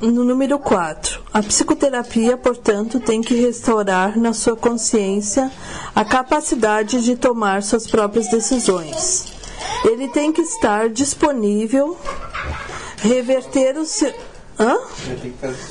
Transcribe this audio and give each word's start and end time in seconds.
no 0.00 0.24
número 0.24 0.58
4. 0.58 1.22
A 1.32 1.42
psicoterapia, 1.42 2.36
portanto, 2.36 2.98
tem 2.98 3.20
que 3.20 3.34
restaurar 3.34 4.18
na 4.18 4.32
sua 4.32 4.56
consciência 4.56 5.50
a 5.94 6.04
capacidade 6.04 7.02
de 7.02 7.16
tomar 7.16 7.62
suas 7.62 7.86
próprias 7.86 8.28
decisões. 8.28 9.26
Ele 9.84 10.08
tem 10.08 10.32
que 10.32 10.40
estar 10.40 10.88
disponível, 10.88 11.96
reverter 12.98 13.76
o 13.76 13.84
seu. 13.84 14.12
Hã? 14.58 14.76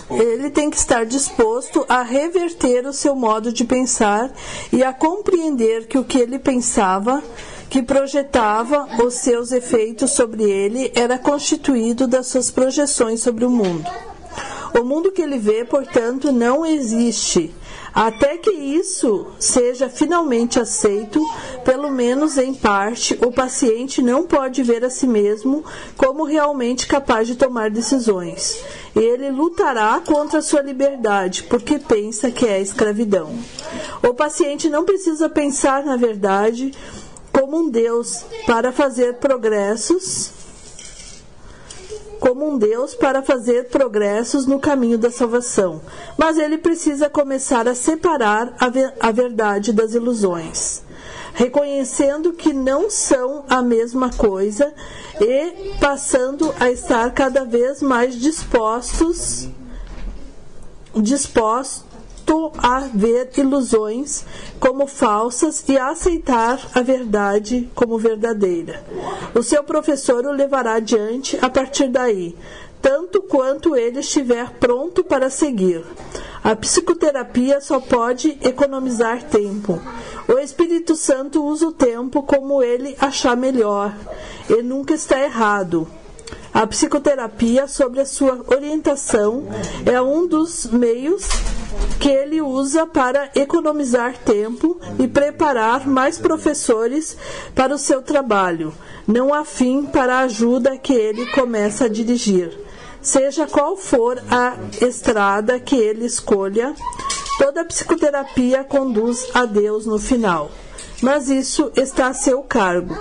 Ele 0.09 0.49
tem 0.49 0.69
que 0.69 0.77
estar 0.77 1.05
disposto 1.05 1.85
a 1.87 2.01
reverter 2.01 2.87
o 2.87 2.93
seu 2.93 3.15
modo 3.15 3.53
de 3.53 3.63
pensar 3.63 4.31
e 4.73 4.83
a 4.83 4.91
compreender 4.91 5.87
que 5.87 5.97
o 5.97 6.03
que 6.03 6.17
ele 6.17 6.39
pensava 6.39 7.23
que 7.69 7.83
projetava 7.83 8.87
os 9.03 9.13
seus 9.15 9.51
efeitos 9.51 10.11
sobre 10.11 10.43
ele 10.43 10.91
era 10.95 11.19
constituído 11.19 12.07
das 12.07 12.25
suas 12.25 12.49
projeções 12.49 13.21
sobre 13.21 13.45
o 13.45 13.49
mundo. 13.49 14.08
O 14.73 14.83
mundo 14.83 15.11
que 15.11 15.21
ele 15.21 15.37
vê, 15.37 15.65
portanto, 15.65 16.31
não 16.31 16.65
existe. 16.65 17.53
Até 17.93 18.37
que 18.37 18.51
isso 18.51 19.27
seja 19.39 19.89
finalmente 19.89 20.59
aceito, 20.59 21.19
pelo 21.65 21.89
menos 21.89 22.37
em 22.37 22.53
parte, 22.53 23.17
o 23.25 23.31
paciente 23.31 24.01
não 24.01 24.23
pode 24.23 24.61
ver 24.61 24.85
a 24.85 24.89
si 24.89 25.07
mesmo 25.07 25.65
como 25.97 26.23
realmente 26.23 26.87
capaz 26.87 27.27
de 27.27 27.35
tomar 27.35 27.69
decisões. 27.69 28.63
Ele 28.95 29.31
lutará 29.31 30.01
contra 30.05 30.39
a 30.39 30.41
sua 30.41 30.61
liberdade, 30.61 31.43
porque 31.43 31.79
pensa 31.79 32.31
que 32.31 32.45
é 32.45 32.61
escravidão. 32.61 33.33
O 34.07 34.13
paciente 34.13 34.69
não 34.69 34.85
precisa 34.85 35.27
pensar 35.27 35.83
na 35.83 35.97
verdade 35.97 36.71
como 37.31 37.57
um 37.57 37.69
Deus 37.69 38.23
para 38.45 38.71
fazer 38.71 39.15
progressos 39.15 40.38
como 42.19 42.47
um 42.47 42.57
Deus 42.57 42.93
para 42.93 43.23
fazer 43.23 43.69
progressos 43.69 44.45
no 44.45 44.59
caminho 44.59 44.97
da 44.97 45.09
salvação, 45.09 45.81
mas 46.17 46.37
ele 46.37 46.57
precisa 46.57 47.09
começar 47.09 47.67
a 47.67 47.75
separar 47.75 48.53
a, 48.59 49.07
a 49.07 49.11
verdade 49.11 49.71
das 49.71 49.93
ilusões, 49.93 50.81
reconhecendo 51.33 52.33
que 52.33 52.53
não 52.53 52.89
são 52.89 53.45
a 53.49 53.61
mesma 53.61 54.11
coisa 54.11 54.73
e 55.19 55.73
passando 55.79 56.53
a 56.59 56.69
estar 56.69 57.11
cada 57.11 57.45
vez 57.45 57.81
mais 57.81 58.15
dispostos 58.15 59.47
dispostos 60.95 61.88
a 62.57 62.81
ver 62.93 63.29
ilusões 63.37 64.23
como 64.59 64.85
falsas 64.85 65.63
e 65.67 65.77
a 65.77 65.89
aceitar 65.89 66.59
a 66.75 66.81
verdade 66.81 67.69
como 67.73 67.97
verdadeira. 67.97 68.83
O 69.33 69.41
seu 69.41 69.63
professor 69.63 70.25
o 70.25 70.31
levará 70.31 70.73
adiante 70.75 71.37
a 71.41 71.49
partir 71.49 71.87
daí, 71.87 72.35
tanto 72.81 73.21
quanto 73.23 73.75
ele 73.75 73.99
estiver 73.99 74.51
pronto 74.59 75.03
para 75.03 75.29
seguir. 75.29 75.83
A 76.43 76.55
psicoterapia 76.55 77.59
só 77.59 77.79
pode 77.79 78.37
economizar 78.41 79.23
tempo. 79.23 79.81
O 80.27 80.37
Espírito 80.37 80.95
Santo 80.95 81.43
usa 81.43 81.67
o 81.67 81.71
tempo 81.71 82.21
como 82.23 82.61
ele 82.61 82.95
achar 82.99 83.35
melhor 83.35 83.93
e 84.49 84.61
nunca 84.61 84.93
está 84.93 85.19
errado. 85.19 85.87
A 86.53 86.65
psicoterapia, 86.65 87.67
sobre 87.67 88.01
a 88.01 88.05
sua 88.05 88.43
orientação, 88.47 89.47
é 89.85 90.01
um 90.01 90.25
dos 90.27 90.65
meios 90.65 91.27
que 91.99 92.09
ele 92.09 92.41
usa 92.41 92.85
para 92.87 93.29
economizar 93.35 94.17
tempo 94.17 94.79
e 94.97 95.07
preparar 95.07 95.87
mais 95.87 96.17
professores 96.17 97.17
para 97.53 97.75
o 97.75 97.77
seu 97.77 98.01
trabalho. 98.01 98.73
Não 99.07 99.33
há 99.33 99.43
fim 99.43 99.83
para 99.83 100.17
a 100.17 100.21
ajuda 100.21 100.77
que 100.77 100.93
ele 100.93 101.25
começa 101.31 101.85
a 101.85 101.89
dirigir. 101.89 102.57
Seja 103.01 103.47
qual 103.47 103.77
for 103.77 104.21
a 104.29 104.55
estrada 104.81 105.59
que 105.59 105.75
ele 105.75 106.05
escolha, 106.05 106.73
toda 107.37 107.65
psicoterapia 107.65 108.63
conduz 108.63 109.27
a 109.33 109.45
Deus 109.45 109.85
no 109.85 109.97
final. 109.97 110.51
Mas 111.01 111.29
isso 111.29 111.71
está 111.75 112.07
a 112.07 112.13
seu 112.13 112.43
cargo. 112.43 112.97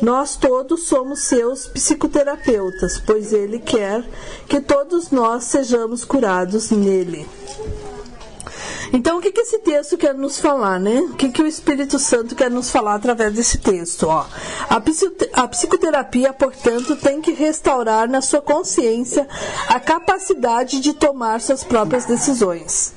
Nós 0.00 0.36
todos 0.36 0.84
somos 0.84 1.24
seus 1.24 1.66
psicoterapeutas, 1.66 3.02
pois 3.04 3.32
Ele 3.32 3.58
quer 3.58 4.04
que 4.48 4.60
todos 4.60 5.10
nós 5.10 5.44
sejamos 5.44 6.04
curados 6.04 6.70
nele. 6.70 7.26
Então, 8.92 9.18
o 9.18 9.20
que, 9.20 9.30
que 9.30 9.40
esse 9.40 9.58
texto 9.58 9.96
quer 9.96 10.14
nos 10.14 10.38
falar, 10.38 10.78
né? 10.78 11.00
O 11.00 11.14
que, 11.14 11.30
que 11.30 11.42
o 11.42 11.46
Espírito 11.46 11.98
Santo 11.98 12.34
quer 12.34 12.50
nos 12.50 12.70
falar 12.70 12.94
através 12.94 13.34
desse 13.34 13.58
texto? 13.58 14.06
Ó? 14.08 14.24
A, 14.68 15.48
psicoterapia, 15.48 16.32
portanto, 16.32 16.96
tem 16.96 17.20
que 17.20 17.32
restaurar 17.32 18.08
na 18.08 18.20
sua 18.20 18.40
consciência 18.40 19.28
a 19.68 19.78
capacidade 19.78 20.80
de 20.80 20.94
tomar 20.94 21.40
suas 21.40 21.62
próprias 21.64 22.04
decisões. 22.06 22.94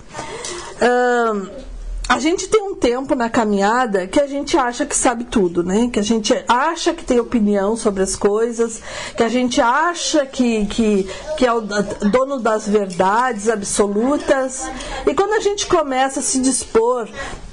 Um, 0.82 1.71
a 2.12 2.20
gente 2.20 2.50
tem 2.50 2.62
um 2.62 2.76
tempo 2.76 3.16
na 3.16 3.30
caminhada 3.30 4.06
que 4.06 4.20
a 4.20 4.28
gente 4.28 4.58
acha 4.58 4.86
que 4.86 4.94
sabe 4.94 5.24
tudo, 5.24 5.64
né? 5.64 5.90
Que 5.90 5.98
a 5.98 6.04
gente 6.04 6.34
acha 6.46 6.94
que 6.94 7.06
tem 7.06 7.22
opinião 7.22 7.78
sobre 7.78 8.04
as 8.04 8.18
coisas, 8.18 8.82
que 9.16 9.24
a 9.24 9.30
gente 9.30 9.62
acha 9.62 10.26
que, 10.26 10.66
que, 10.66 11.10
que 11.38 11.46
é 11.46 11.54
o 11.54 11.62
dono 11.62 12.38
das 12.38 12.68
verdades 12.68 13.48
absolutas. 13.48 14.70
E 15.08 15.14
quando 15.14 15.36
a 15.36 15.40
gente 15.40 15.66
começa 15.68 16.20
a 16.20 16.24
se 16.24 16.42
dispor 16.42 17.08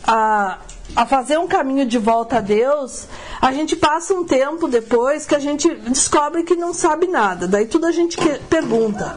a, 0.05 0.59
a 0.97 1.07
fazer 1.07 1.39
um 1.39 1.47
caminho 1.47 1.87
de 1.87 1.99
volta 1.99 2.39
a 2.39 2.41
Deus, 2.41 3.07
a 3.41 3.53
gente 3.53 3.77
passa 3.77 4.13
um 4.13 4.25
tempo 4.25 4.67
depois 4.67 5.25
que 5.25 5.37
a 5.37 5.39
gente 5.39 5.73
descobre 5.73 6.43
que 6.43 6.57
não 6.57 6.75
sabe 6.75 7.07
nada. 7.07 7.47
Daí 7.47 7.67
tudo 7.67 7.87
a 7.87 7.93
gente 7.93 8.19
pergunta 8.51 9.17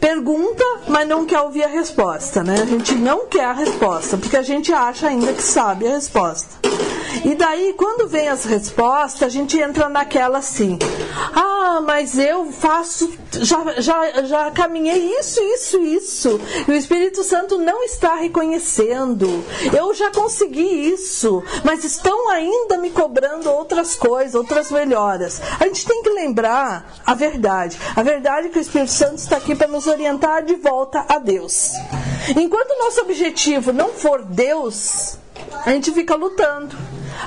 pergunta, 0.00 0.64
mas 0.88 1.08
não 1.08 1.26
quer 1.26 1.40
ouvir 1.40 1.64
a 1.64 1.68
resposta, 1.68 2.42
né? 2.42 2.54
A 2.62 2.66
gente 2.66 2.94
não 2.94 3.26
quer 3.26 3.44
a 3.44 3.52
resposta, 3.52 4.16
porque 4.16 4.36
a 4.36 4.42
gente 4.42 4.72
acha 4.72 5.08
ainda 5.08 5.32
que 5.32 5.42
sabe 5.42 5.86
a 5.86 5.92
resposta. 5.92 6.48
E 7.24 7.34
daí, 7.34 7.74
quando 7.76 8.08
vem 8.08 8.28
as 8.28 8.44
respostas, 8.44 9.22
a 9.22 9.28
gente 9.28 9.58
entra 9.58 9.88
naquela 9.88 10.38
assim: 10.38 10.78
ah, 11.34 11.80
mas 11.84 12.18
eu 12.18 12.50
faço, 12.52 13.12
já, 13.32 13.80
já, 13.80 14.22
já 14.24 14.50
caminhei 14.50 15.18
isso, 15.18 15.42
isso, 15.42 15.78
isso. 15.82 16.40
E 16.66 16.70
o 16.70 16.74
Espírito 16.74 17.22
Santo 17.22 17.58
não 17.58 17.82
está 17.84 18.16
reconhecendo. 18.16 19.44
Eu 19.76 19.94
já 19.94 20.10
consegui 20.10 20.88
isso, 20.92 21.42
mas 21.64 21.84
estão 21.84 22.30
ainda 22.30 22.78
me 22.78 22.90
cobrando 22.90 23.50
outras 23.50 23.94
coisas, 23.94 24.34
outras 24.34 24.70
melhoras. 24.70 25.40
A 25.60 25.64
gente 25.64 25.86
tem 25.86 26.02
que 26.02 26.10
lembrar 26.10 27.00
a 27.04 27.14
verdade. 27.14 27.78
A 27.94 28.02
verdade 28.02 28.48
é 28.48 28.50
que 28.50 28.58
o 28.58 28.62
Espírito 28.62 28.92
Santo 28.92 29.18
está 29.18 29.36
aqui 29.36 29.54
para 29.54 29.68
nos 29.68 29.86
orientar 29.86 30.44
de 30.44 30.54
volta 30.54 31.04
a 31.08 31.18
Deus. 31.18 31.72
Enquanto 32.36 32.70
o 32.70 32.84
nosso 32.84 33.00
objetivo 33.00 33.72
não 33.72 33.90
for 33.90 34.22
Deus, 34.22 35.18
a 35.64 35.70
gente 35.70 35.92
fica 35.92 36.14
lutando 36.14 36.76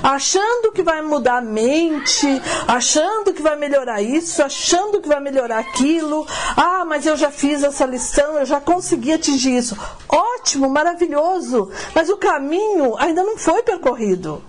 achando 0.02 0.72
que 0.72 0.82
vai 0.82 1.02
mudar 1.02 1.38
a 1.38 1.42
mente, 1.42 2.26
achando 2.66 3.32
que 3.32 3.42
vai 3.42 3.56
melhorar 3.56 4.00
isso, 4.00 4.42
achando 4.42 5.00
que 5.00 5.08
vai 5.08 5.20
melhorar 5.20 5.58
aquilo. 5.58 6.26
Ah, 6.56 6.84
mas 6.84 7.06
eu 7.06 7.16
já 7.16 7.30
fiz 7.30 7.62
essa 7.62 7.84
lição, 7.84 8.38
eu 8.38 8.46
já 8.46 8.60
consegui 8.60 9.12
atingir 9.12 9.56
isso. 9.56 9.76
Ótimo, 10.08 10.68
maravilhoso, 10.68 11.70
mas 11.94 12.08
o 12.08 12.16
caminho 12.16 12.96
ainda 12.98 13.22
não 13.22 13.36
foi 13.36 13.62
percorrido. 13.62 14.42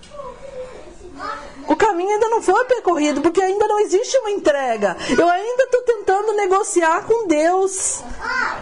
O 1.72 1.76
caminho 1.76 2.10
ainda 2.10 2.28
não 2.28 2.42
foi 2.42 2.66
percorrido, 2.66 3.22
porque 3.22 3.40
ainda 3.40 3.66
não 3.66 3.80
existe 3.80 4.18
uma 4.18 4.30
entrega. 4.30 4.94
Eu 5.18 5.26
ainda 5.26 5.64
estou 5.64 5.80
tentando 5.80 6.34
negociar 6.34 7.06
com 7.06 7.26
Deus. 7.26 8.02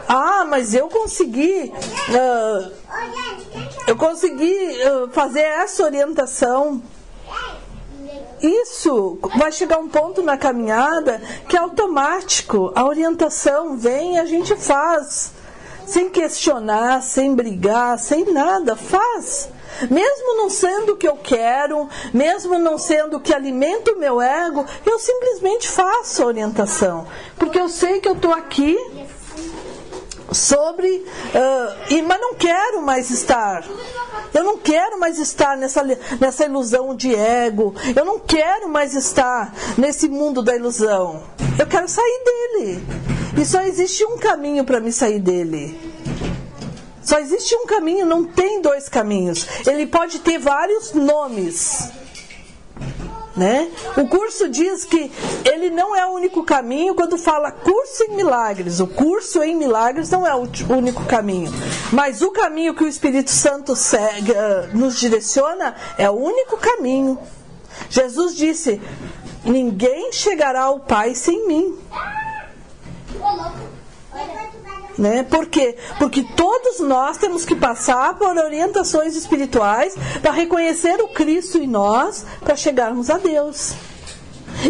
Ah, 0.09 0.44
mas 0.48 0.75
eu 0.75 0.88
consegui. 0.88 1.72
Uh, 2.09 2.72
eu 3.88 3.97
consegui 3.97 4.54
uh, 4.54 5.10
fazer 5.10 5.41
essa 5.41 5.82
orientação. 5.82 6.81
Isso 8.41 9.19
vai 9.37 9.50
chegar 9.50 9.78
um 9.78 9.88
ponto 9.88 10.22
na 10.22 10.38
caminhada 10.38 11.21
que 11.48 11.56
é 11.56 11.59
automático. 11.59 12.71
A 12.77 12.84
orientação 12.84 13.77
vem 13.77 14.15
e 14.15 14.19
a 14.21 14.25
gente 14.25 14.54
faz. 14.54 15.33
Sem 15.84 16.09
questionar, 16.09 17.03
sem 17.03 17.34
brigar, 17.34 17.98
sem 17.98 18.33
nada. 18.33 18.77
Faz. 18.77 19.48
Mesmo 19.91 20.37
não 20.37 20.51
sendo 20.51 20.93
o 20.93 20.97
que 20.97 21.09
eu 21.09 21.17
quero, 21.17 21.89
mesmo 22.13 22.59
não 22.59 22.78
sendo 22.78 23.17
o 23.17 23.21
que 23.21 23.34
alimenta 23.34 23.93
o 23.93 23.99
meu 23.99 24.21
ego, 24.21 24.65
eu 24.84 24.99
simplesmente 24.99 25.69
faço 25.69 26.22
a 26.22 26.27
orientação. 26.27 27.07
Porque 27.39 27.59
eu 27.59 27.69
sei 27.69 28.01
que 28.01 28.09
eu 28.09 28.15
estou 28.15 28.33
aqui 28.33 28.77
sobre. 30.33 30.89
Uh, 30.89 31.93
e, 31.93 32.03
mas 32.03 32.21
não 32.21 32.34
quero 32.34 32.83
mais 32.83 33.11
estar. 33.11 33.65
Eu 34.33 34.45
não 34.45 34.59
quero 34.59 34.99
mais 34.99 35.19
estar 35.19 35.57
nessa, 35.57 35.83
nessa 36.21 36.45
ilusão 36.45 36.95
de 36.95 37.15
ego. 37.15 37.75
Eu 37.95 38.05
não 38.05 38.19
quero 38.19 38.69
mais 38.69 38.95
estar 38.95 39.55
nesse 39.77 40.09
mundo 40.09 40.43
da 40.43 40.55
ilusão. 40.55 41.22
Eu 41.59 41.67
quero 41.67 41.89
sair 41.89 42.22
dele. 42.25 42.87
E 43.41 43.45
só 43.45 43.63
existe 43.63 44.05
um 44.05 44.19
caminho 44.19 44.65
para 44.65 44.81
me 44.81 44.93
sair 44.93 45.19
dele. 45.19 45.90
Só 47.10 47.18
existe 47.18 47.57
um 47.57 47.66
caminho, 47.66 48.07
não 48.07 48.22
tem 48.22 48.62
dois 48.62 48.89
caminhos. 48.89 49.45
Ele 49.66 49.84
pode 49.84 50.21
ter 50.21 50.39
vários 50.39 50.92
nomes. 50.92 51.91
Né? 53.36 53.68
O 53.97 54.07
curso 54.07 54.48
diz 54.48 54.84
que 54.84 55.10
ele 55.45 55.71
não 55.71 55.97
é 55.97 56.07
o 56.07 56.10
único 56.10 56.45
caminho 56.45 56.95
quando 56.95 57.18
fala 57.18 57.51
curso 57.51 58.04
em 58.04 58.15
milagres. 58.15 58.78
O 58.78 58.86
curso 58.86 59.42
em 59.42 59.57
milagres 59.57 60.09
não 60.09 60.24
é 60.24 60.33
o 60.36 60.48
único 60.72 61.04
caminho. 61.04 61.51
Mas 61.91 62.22
o 62.22 62.30
caminho 62.30 62.74
que 62.74 62.84
o 62.84 62.89
Espírito 62.89 63.33
Santo 63.33 63.74
segue, 63.74 64.30
eh, 64.30 64.68
nos 64.72 65.01
direciona 65.01 65.74
é 65.98 66.09
o 66.09 66.15
único 66.15 66.59
caminho. 66.59 67.18
Jesus 67.89 68.36
disse: 68.36 68.80
Ninguém 69.45 70.12
chegará 70.12 70.62
ao 70.62 70.78
Pai 70.78 71.16
sem 71.16 71.45
mim. 71.48 71.77
Né? 75.00 75.22
Por 75.22 75.47
quê? 75.47 75.78
Porque 75.98 76.22
todos 76.36 76.78
nós 76.80 77.16
temos 77.16 77.47
que 77.47 77.54
passar 77.54 78.18
por 78.18 78.36
orientações 78.36 79.16
espirituais 79.16 79.94
para 80.20 80.30
reconhecer 80.30 81.00
o 81.00 81.08
Cristo 81.08 81.56
em 81.56 81.66
nós 81.66 82.26
para 82.41 82.54
chegarmos 82.54 83.08
a 83.08 83.16
Deus. 83.16 83.72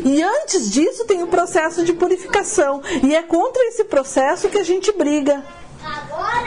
E 0.04 0.22
antes 0.22 0.70
disso 0.70 1.04
tem 1.04 1.20
o 1.24 1.26
processo 1.26 1.84
de 1.84 1.92
purificação. 1.92 2.80
E 3.02 3.12
é 3.12 3.22
contra 3.24 3.60
esse 3.64 3.82
processo 3.82 4.48
que 4.48 4.58
a 4.58 4.62
gente 4.62 4.92
briga. 4.92 5.44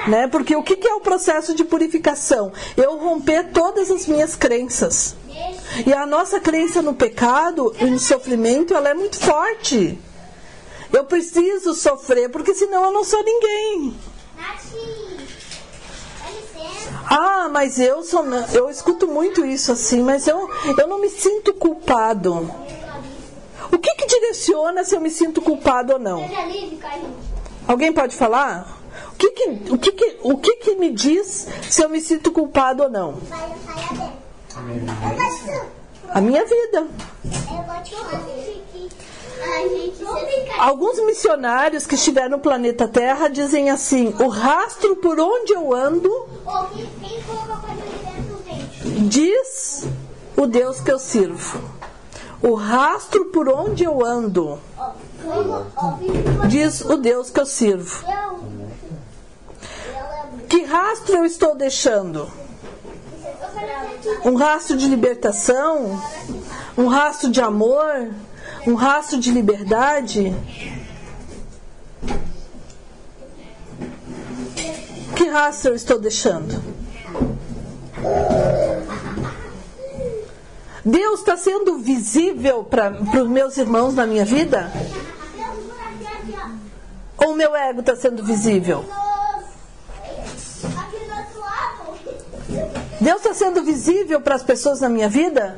Né? 0.07 0.29
Porque 0.29 0.55
o 0.55 0.63
que 0.63 0.87
é 0.87 0.93
o 0.93 1.01
processo 1.01 1.53
de 1.53 1.65
purificação? 1.65 2.53
Eu 2.77 2.97
romper 2.97 3.51
todas 3.51 3.91
as 3.91 4.07
minhas 4.07 4.33
crenças. 4.33 5.13
E 5.85 5.91
a 5.91 6.05
nossa 6.05 6.39
crença 6.39 6.81
no 6.81 6.93
pecado 6.93 7.75
e 7.81 7.85
no 7.85 7.99
sofrimento 7.99 8.73
ela 8.73 8.87
é 8.87 8.93
muito 8.93 9.19
forte. 9.19 9.99
Eu 10.93 11.03
preciso 11.05 11.73
sofrer, 11.73 12.29
porque 12.29 12.53
senão 12.53 12.85
eu 12.85 12.91
não 12.91 13.03
sou 13.03 13.23
ninguém. 13.23 13.95
Ah, 17.09 17.49
mas 17.51 17.79
eu 17.79 18.03
sou. 18.03 18.23
Eu 18.53 18.69
escuto 18.69 19.07
muito 19.07 19.43
isso 19.43 19.71
assim, 19.71 20.03
mas 20.03 20.27
eu, 20.27 20.47
eu 20.77 20.87
não 20.87 21.01
me 21.01 21.09
sinto 21.09 21.51
culpado. 21.53 22.49
O 23.71 23.77
que, 23.79 23.95
que 23.95 24.05
direciona 24.05 24.83
se 24.83 24.95
eu 24.95 25.01
me 25.01 25.09
sinto 25.09 25.41
culpado 25.41 25.93
ou 25.93 25.99
não? 25.99 26.21
Alguém 27.67 27.91
pode 27.91 28.15
falar? 28.15 28.79
O 29.13 29.15
que, 29.15 29.31
que, 29.31 29.49
o 29.71 29.77
que, 29.77 29.91
que, 29.91 30.17
o 30.21 30.37
que, 30.37 30.55
que 30.57 30.75
me 30.75 30.91
diz 30.91 31.47
se 31.69 31.83
eu 31.83 31.89
me 31.89 32.01
sinto 32.01 32.31
culpado 32.31 32.83
ou 32.83 32.89
não? 32.89 33.19
A 36.09 36.21
minha 36.21 36.45
vida. 36.45 36.87
Alguns 40.57 41.03
missionários 41.05 41.85
que 41.85 41.95
estiveram 41.95 42.31
no 42.31 42.39
planeta 42.39 42.87
Terra 42.87 43.27
dizem 43.27 43.69
assim: 43.69 44.13
o 44.19 44.27
rastro 44.27 44.95
por 44.97 45.19
onde 45.19 45.53
eu 45.53 45.73
ando 45.73 46.09
diz 49.07 49.85
o 50.37 50.47
Deus 50.47 50.79
que 50.79 50.91
eu 50.91 50.99
sirvo. 50.99 51.59
O 52.41 52.55
rastro 52.55 53.25
por 53.25 53.47
onde 53.47 53.83
eu 53.83 54.05
ando 54.05 54.59
diz 56.47 56.81
o 56.81 56.97
Deus 56.97 57.29
que 57.29 57.39
eu 57.39 57.45
sirvo. 57.45 58.05
Que 60.49 60.63
rastro 60.63 61.17
eu 61.17 61.25
estou 61.25 61.55
deixando? 61.55 62.29
Um 64.25 64.35
rastro 64.35 64.77
de 64.77 64.87
libertação? 64.87 66.01
Um 66.77 66.87
rastro 66.87 67.31
de 67.31 67.41
amor? 67.41 68.11
Um 68.65 68.75
rastro 68.75 69.19
de 69.19 69.31
liberdade? 69.31 70.33
Que 75.15 75.27
rastro 75.27 75.71
eu 75.71 75.75
estou 75.75 75.99
deixando? 75.99 76.61
Deus 80.85 81.19
está 81.19 81.37
sendo 81.37 81.77
visível 81.77 82.63
para 82.63 82.91
os 82.91 83.29
meus 83.29 83.57
irmãos 83.57 83.93
na 83.93 84.05
minha 84.05 84.25
vida? 84.25 84.71
Ou 87.17 87.31
o 87.31 87.35
meu 87.35 87.55
ego 87.55 87.79
está 87.79 87.95
sendo 87.95 88.23
visível? 88.23 88.83
Deus 92.99 93.17
está 93.17 93.33
sendo 93.33 93.63
visível 93.63 94.21
para 94.21 94.35
as 94.35 94.43
pessoas 94.43 94.81
na 94.81 94.89
minha 94.89 95.09
vida? 95.09 95.57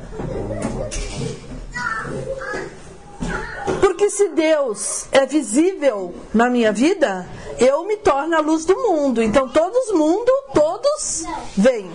Porque 3.96 4.10
se 4.10 4.28
Deus 4.28 5.06
é 5.10 5.24
visível 5.24 6.14
na 6.34 6.50
minha 6.50 6.70
vida, 6.70 7.26
eu 7.58 7.82
me 7.86 7.96
torno 7.96 8.36
a 8.36 8.40
luz 8.40 8.66
do 8.66 8.76
mundo. 8.76 9.22
Então 9.22 9.48
todos 9.48 9.90
mundo, 9.92 10.30
todos 10.52 11.24
vêm. 11.56 11.90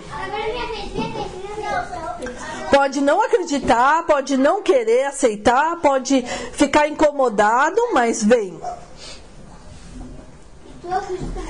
Pode 2.74 3.00
não 3.00 3.22
acreditar, 3.22 4.04
pode 4.04 4.36
não 4.36 4.62
querer 4.62 5.04
aceitar, 5.04 5.76
pode 5.76 6.22
ficar 6.52 6.88
incomodado, 6.88 7.80
mas 7.92 8.24
vem. 8.24 8.60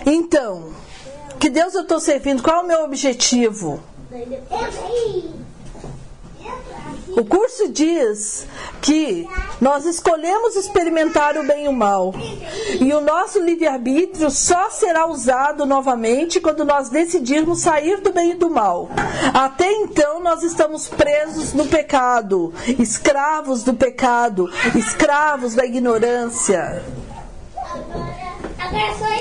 Então, 0.04 0.74
que 1.40 1.48
Deus 1.48 1.72
eu 1.72 1.80
estou 1.80 1.98
servindo? 1.98 2.42
Qual 2.42 2.58
é 2.58 2.60
o 2.60 2.66
meu 2.66 2.84
objetivo? 2.84 3.82
O 7.16 7.24
curso 7.24 7.68
diz 7.68 8.46
que 8.80 9.28
nós 9.60 9.84
escolhemos 9.84 10.56
experimentar 10.56 11.36
o 11.36 11.46
bem 11.46 11.66
e 11.66 11.68
o 11.68 11.72
mal. 11.72 12.14
E 12.80 12.92
o 12.92 13.00
nosso 13.00 13.38
livre-arbítrio 13.40 14.30
só 14.30 14.70
será 14.70 15.06
usado 15.06 15.66
novamente 15.66 16.40
quando 16.40 16.64
nós 16.64 16.88
decidirmos 16.88 17.60
sair 17.60 18.00
do 18.00 18.12
bem 18.12 18.32
e 18.32 18.34
do 18.34 18.48
mal. 18.48 18.88
Até 19.34 19.70
então, 19.72 20.20
nós 20.20 20.42
estamos 20.42 20.88
presos 20.88 21.52
no 21.52 21.66
pecado, 21.66 22.52
escravos 22.78 23.62
do 23.62 23.74
pecado, 23.74 24.50
escravos 24.74 25.54
da 25.54 25.66
ignorância. 25.66 26.82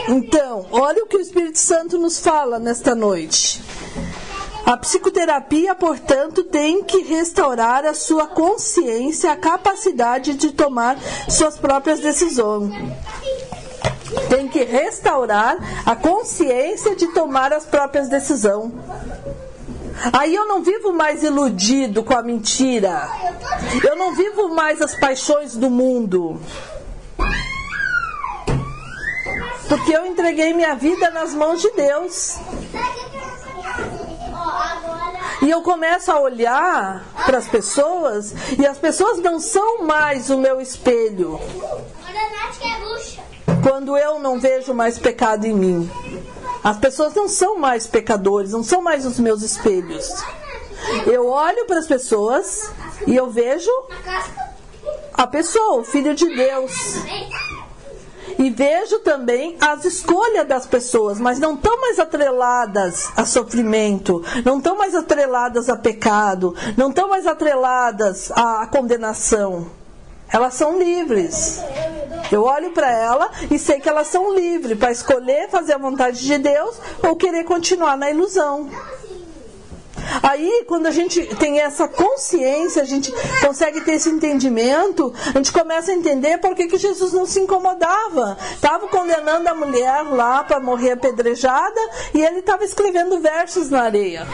Então, 0.08 0.66
olha 0.72 1.04
o 1.04 1.08
que 1.08 1.18
o 1.18 1.22
Espírito 1.22 1.60
Santo 1.60 1.98
nos 1.98 2.20
fala 2.20 2.58
nesta 2.58 2.96
noite. 2.96 3.62
A 4.72 4.78
psicoterapia, 4.78 5.76
portanto, 5.76 6.46
tem 6.46 6.82
que 6.82 7.00
restaurar 7.00 7.84
a 7.84 7.94
sua 7.94 8.26
consciência, 8.26 9.30
a 9.30 9.36
capacidade 9.36 10.34
de 10.36 10.54
tomar 10.54 10.98
suas 11.28 11.58
próprias 11.58 12.00
decisões. 12.00 12.72
Tem 14.30 14.48
que 14.48 14.64
restaurar 14.64 15.58
a 15.86 15.94
consciência 15.94 16.96
de 16.96 17.08
tomar 17.08 17.52
as 17.52 17.66
próprias 17.66 18.08
decisões. 18.08 18.72
Aí 20.14 20.34
eu 20.34 20.48
não 20.48 20.64
vivo 20.64 20.94
mais 20.94 21.22
iludido 21.22 22.02
com 22.02 22.16
a 22.16 22.24
mentira. 22.24 23.10
Eu 23.84 23.98
não 23.98 24.16
vivo 24.16 24.56
mais 24.56 24.82
as 24.82 24.96
paixões 24.96 25.54
do 25.54 25.70
mundo. 25.70 26.40
Porque 29.68 29.92
eu 29.92 30.06
entreguei 30.06 30.54
minha 30.54 30.76
vida 30.76 31.12
nas 31.12 31.34
mãos 31.34 31.60
de 31.62 31.70
Deus. 31.72 32.40
E 35.42 35.50
eu 35.50 35.62
começo 35.62 36.12
a 36.12 36.20
olhar 36.20 37.04
para 37.26 37.38
as 37.38 37.48
pessoas 37.48 38.34
e 38.60 38.66
as 38.66 38.78
pessoas 38.78 39.20
não 39.20 39.40
são 39.40 39.84
mais 39.84 40.30
o 40.30 40.38
meu 40.38 40.62
espelho. 40.62 41.40
Quando 43.64 43.98
eu 43.98 44.20
não 44.20 44.40
vejo 44.40 44.74
mais 44.74 45.00
pecado 45.00 45.46
em 45.46 45.54
mim. 45.54 45.92
As 46.64 46.78
pessoas 46.78 47.16
não 47.16 47.28
são 47.28 47.58
mais 47.58 47.88
pecadores, 47.88 48.52
não 48.52 48.64
são 48.64 48.82
mais 48.82 49.06
os 49.06 49.20
meus 49.20 49.42
espelhos. 49.42 50.14
Eu 51.08 51.28
olho 51.28 51.66
para 51.66 51.80
as 51.80 51.88
pessoas 51.88 52.72
e 53.08 53.16
eu 53.16 53.30
vejo 53.30 53.72
a 55.14 55.26
pessoa, 55.26 55.82
o 55.82 55.84
filho 55.84 56.14
de 56.14 56.28
Deus. 56.36 56.72
E 58.42 58.50
vejo 58.50 58.98
também 59.00 59.56
as 59.62 59.86
escolhas 59.86 60.48
das 60.48 60.66
pessoas, 60.66 61.20
mas 61.20 61.38
não 61.38 61.54
estão 61.54 61.80
mais 61.80 62.00
atreladas 62.00 63.12
a 63.16 63.24
sofrimento, 63.24 64.24
não 64.44 64.58
estão 64.58 64.76
mais 64.76 64.96
atreladas 64.96 65.70
a 65.70 65.78
pecado, 65.78 66.56
não 66.76 66.90
estão 66.90 67.08
mais 67.08 67.28
atreladas 67.28 68.32
à 68.32 68.66
condenação. 68.66 69.68
Elas 70.28 70.56
são 70.56 70.80
livres. 70.80 71.62
Eu 72.32 72.44
olho 72.46 72.72
para 72.72 72.92
ela 72.92 73.30
e 73.52 73.60
sei 73.60 73.80
que 73.80 73.88
elas 73.88 74.08
são 74.08 74.34
livres 74.34 74.76
para 74.76 74.92
escolher 74.92 75.48
fazer 75.50 75.74
a 75.74 75.78
vontade 75.78 76.26
de 76.26 76.38
Deus 76.40 76.78
ou 77.08 77.16
querer 77.16 77.44
continuar 77.44 77.96
na 77.96 78.10
ilusão. 78.10 78.72
Aí, 80.24 80.66
quando 80.68 80.88
a 80.88 80.92
gente 80.92 81.24
tem 81.36 81.60
essa 81.60 81.88
consciência, 81.88 82.82
a 82.82 82.86
gente 82.86 83.12
consegue 83.46 83.82
ter 83.82 83.94
esse 83.94 84.10
entendimento, 84.10 85.14
a 85.34 85.38
gente 85.38 85.52
começa 85.52 85.92
a 85.92 85.96
entender 85.96 86.38
por 86.40 86.56
que, 86.56 86.68
que 86.68 86.78
Jesus 86.78 87.14
não 87.14 87.26
se 87.26 87.40
incomodava. 87.40 88.38
Estava 88.54 88.88
condenando 88.88 89.48
a 89.48 89.56
mulher 89.56 90.04
lá 90.04 90.44
para 90.44 90.60
morrer 90.60 90.92
apedrejada 90.92 91.80
e 92.14 92.22
ele 92.22 92.40
estava 92.40 92.64
escrevendo 92.64 93.20
versos 93.20 93.70
na 93.70 93.84
areia. 93.84 94.28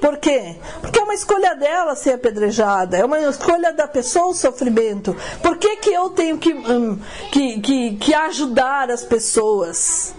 Por 0.00 0.16
quê? 0.16 0.56
Porque 0.80 0.98
é 0.98 1.02
uma 1.02 1.14
escolha 1.14 1.54
dela 1.54 1.94
ser 1.94 2.14
apedrejada, 2.14 2.96
é 2.96 3.04
uma 3.04 3.20
escolha 3.20 3.72
da 3.72 3.86
pessoa 3.86 4.26
o 4.26 4.34
sofrimento. 4.34 5.16
Por 5.40 5.56
que, 5.56 5.76
que 5.76 5.90
eu 5.90 6.10
tenho 6.10 6.38
que, 6.38 6.52
hum, 6.52 6.98
que, 7.30 7.60
que, 7.60 7.96
que 7.96 8.12
ajudar 8.12 8.90
as 8.90 9.04
pessoas? 9.04 10.12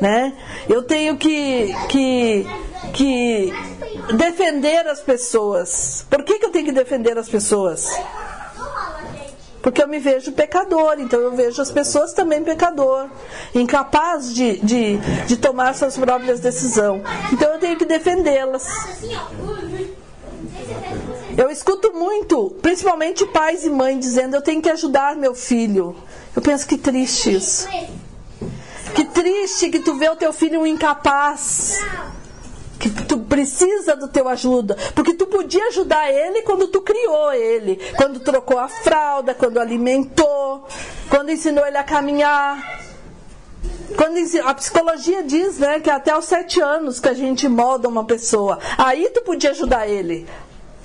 Né? 0.00 0.32
Eu 0.68 0.82
tenho 0.82 1.16
que, 1.16 1.74
que, 1.88 2.46
que 2.92 3.52
defender 4.16 4.86
as 4.88 5.00
pessoas. 5.00 6.06
Por 6.08 6.22
que, 6.24 6.38
que 6.38 6.46
eu 6.46 6.50
tenho 6.50 6.66
que 6.66 6.72
defender 6.72 7.18
as 7.18 7.28
pessoas? 7.28 7.90
Porque 9.62 9.82
eu 9.82 9.88
me 9.88 9.98
vejo 9.98 10.32
pecador, 10.32 10.96
então 10.98 11.20
eu 11.20 11.32
vejo 11.32 11.60
as 11.60 11.70
pessoas 11.70 12.14
também 12.14 12.42
pecador, 12.42 13.08
incapaz 13.54 14.34
de, 14.34 14.56
de, 14.58 14.96
de 15.26 15.36
tomar 15.36 15.74
suas 15.74 15.98
próprias 15.98 16.40
decisões. 16.40 17.02
Então 17.30 17.52
eu 17.52 17.58
tenho 17.58 17.76
que 17.76 17.84
defendê-las. 17.84 18.66
Eu 21.36 21.50
escuto 21.50 21.92
muito, 21.92 22.56
principalmente 22.62 23.26
pais 23.26 23.64
e 23.64 23.70
mães, 23.70 24.00
dizendo 24.00 24.34
eu 24.34 24.42
tenho 24.42 24.62
que 24.62 24.70
ajudar 24.70 25.14
meu 25.14 25.34
filho. 25.34 25.94
Eu 26.34 26.40
penso 26.40 26.66
que 26.66 26.78
triste 26.78 27.34
isso. 27.34 27.68
Que 29.00 29.06
triste 29.06 29.70
que 29.70 29.78
tu 29.78 29.94
vê 29.94 30.10
o 30.10 30.14
teu 30.14 30.30
filho 30.30 30.60
um 30.60 30.66
incapaz 30.66 31.78
que 32.78 32.90
tu 32.90 33.16
precisa 33.16 33.96
do 33.96 34.08
teu 34.08 34.28
ajuda, 34.28 34.76
porque 34.94 35.14
tu 35.14 35.26
podia 35.26 35.68
ajudar 35.68 36.10
ele 36.10 36.42
quando 36.42 36.68
tu 36.68 36.82
criou 36.82 37.32
ele, 37.32 37.80
quando 37.96 38.20
trocou 38.20 38.58
a 38.58 38.68
fralda, 38.68 39.32
quando 39.32 39.58
alimentou, 39.58 40.66
quando 41.08 41.30
ensinou 41.30 41.66
ele 41.66 41.78
a 41.78 41.82
caminhar. 41.82 42.78
Quando 43.96 44.18
a 44.46 44.52
psicologia 44.52 45.22
diz 45.22 45.58
né, 45.58 45.80
que 45.80 45.88
é 45.88 45.94
até 45.94 46.14
os 46.14 46.26
sete 46.26 46.60
anos 46.60 47.00
que 47.00 47.08
a 47.08 47.14
gente 47.14 47.48
molda 47.48 47.88
uma 47.88 48.04
pessoa. 48.04 48.58
Aí 48.76 49.08
tu 49.14 49.22
podia 49.22 49.52
ajudar 49.52 49.88
ele. 49.88 50.28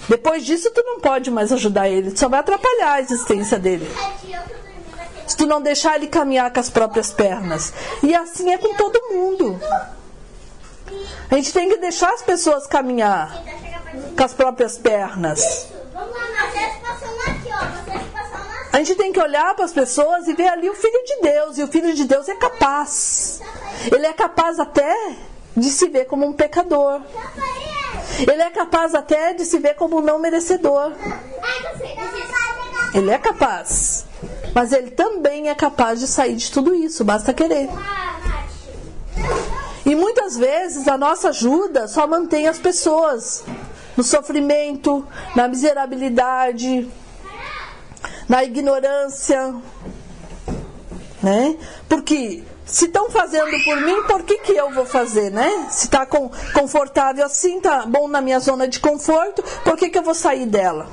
Depois 0.07 0.45
disso 0.45 0.71
tu 0.73 0.81
não 0.85 1.01
pode 1.01 1.29
mais 1.29 1.51
ajudar 1.51 1.89
ele, 1.89 2.11
tu 2.11 2.19
só 2.21 2.29
vai 2.29 2.39
atrapalhar 2.39 2.93
a 2.93 3.01
existência 3.01 3.59
dele. 3.59 3.89
Tu 5.37 5.45
não 5.45 5.61
deixar 5.61 5.95
ele 5.95 6.07
caminhar 6.07 6.51
com 6.51 6.59
as 6.59 6.69
próprias 6.69 7.11
pernas. 7.11 7.73
E 8.03 8.15
assim 8.15 8.51
é 8.53 8.57
com 8.57 8.73
todo 8.75 8.99
mundo. 9.13 9.59
A 11.29 11.35
gente 11.35 11.51
tem 11.51 11.69
que 11.69 11.77
deixar 11.77 12.13
as 12.13 12.21
pessoas 12.21 12.67
caminhar 12.67 13.43
com 14.15 14.23
as 14.23 14.33
próprias 14.33 14.77
pernas. 14.77 15.67
A 18.71 18.77
gente 18.79 18.95
tem 18.95 19.13
que 19.13 19.19
olhar 19.19 19.55
para 19.55 19.65
as 19.65 19.71
pessoas 19.71 20.27
e 20.27 20.33
ver 20.33 20.49
ali 20.49 20.69
o 20.69 20.75
Filho 20.75 21.03
de 21.05 21.21
Deus. 21.21 21.57
E 21.57 21.63
o 21.63 21.67
Filho 21.67 21.93
de 21.93 22.05
Deus 22.05 22.27
é 22.27 22.35
capaz. 22.35 23.39
Ele 23.91 24.05
é 24.05 24.13
capaz 24.13 24.59
até 24.59 25.15
de 25.55 25.69
se 25.69 25.87
ver 25.87 26.05
como 26.05 26.25
um 26.25 26.33
pecador. 26.33 27.01
Ele 28.19 28.41
é 28.41 28.49
capaz 28.49 28.93
até 28.93 29.33
de 29.33 29.45
se 29.45 29.59
ver 29.59 29.75
como 29.75 29.97
um 29.97 30.01
não 30.01 30.19
merecedor. 30.19 30.91
Ele 32.93 33.11
é 33.11 33.17
capaz. 33.17 34.05
Mas 34.55 34.71
ele 34.71 34.91
também 34.91 35.49
é 35.49 35.53
capaz 35.53 35.99
de 35.99 36.07
sair 36.07 36.37
de 36.37 36.49
tudo 36.49 36.73
isso, 36.73 37.03
basta 37.03 37.33
querer. 37.33 37.67
E 39.85 39.93
muitas 39.93 40.37
vezes 40.37 40.87
a 40.87 40.97
nossa 40.97 41.27
ajuda 41.27 41.89
só 41.89 42.07
mantém 42.07 42.47
as 42.47 42.57
pessoas 42.57 43.43
no 43.97 44.03
sofrimento, 44.03 45.05
na 45.35 45.49
miserabilidade, 45.49 46.89
na 48.29 48.45
ignorância, 48.45 49.53
né? 51.21 51.57
Porque 51.89 52.41
se 52.65 52.85
estão 52.85 53.09
fazendo 53.09 53.51
por 53.65 53.81
mim, 53.81 54.03
por 54.03 54.23
que, 54.23 54.37
que 54.37 54.53
eu 54.53 54.71
vou 54.71 54.85
fazer, 54.85 55.31
né? 55.31 55.67
Se 55.69 55.87
está 55.87 56.05
confortável 56.05 57.25
assim, 57.25 57.59
tá 57.59 57.85
bom 57.85 58.07
na 58.07 58.21
minha 58.21 58.39
zona 58.39 58.69
de 58.69 58.79
conforto, 58.79 59.43
por 59.65 59.75
que, 59.75 59.89
que 59.89 59.97
eu 59.97 60.03
vou 60.03 60.15
sair 60.15 60.45
dela? 60.45 60.87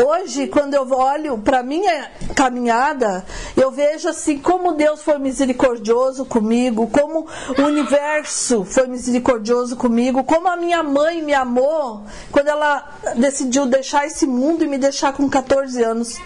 Hoje, 0.00 0.46
quando 0.46 0.74
eu 0.74 0.88
olho 0.92 1.38
para 1.38 1.60
minha 1.60 2.08
caminhada, 2.32 3.26
eu 3.56 3.68
vejo 3.72 4.08
assim 4.08 4.38
como 4.38 4.74
Deus 4.74 5.02
foi 5.02 5.18
misericordioso 5.18 6.24
comigo, 6.24 6.86
como 6.86 7.26
o 7.58 7.62
universo 7.62 8.64
foi 8.64 8.86
misericordioso 8.86 9.74
comigo, 9.74 10.22
como 10.22 10.46
a 10.46 10.56
minha 10.56 10.84
mãe 10.84 11.20
me 11.20 11.34
amou 11.34 12.04
quando 12.30 12.46
ela 12.46 12.88
decidiu 13.16 13.66
deixar 13.66 14.06
esse 14.06 14.24
mundo 14.24 14.62
e 14.62 14.68
me 14.68 14.78
deixar 14.78 15.12
com 15.12 15.28
14 15.28 15.82
anos. 15.82 16.16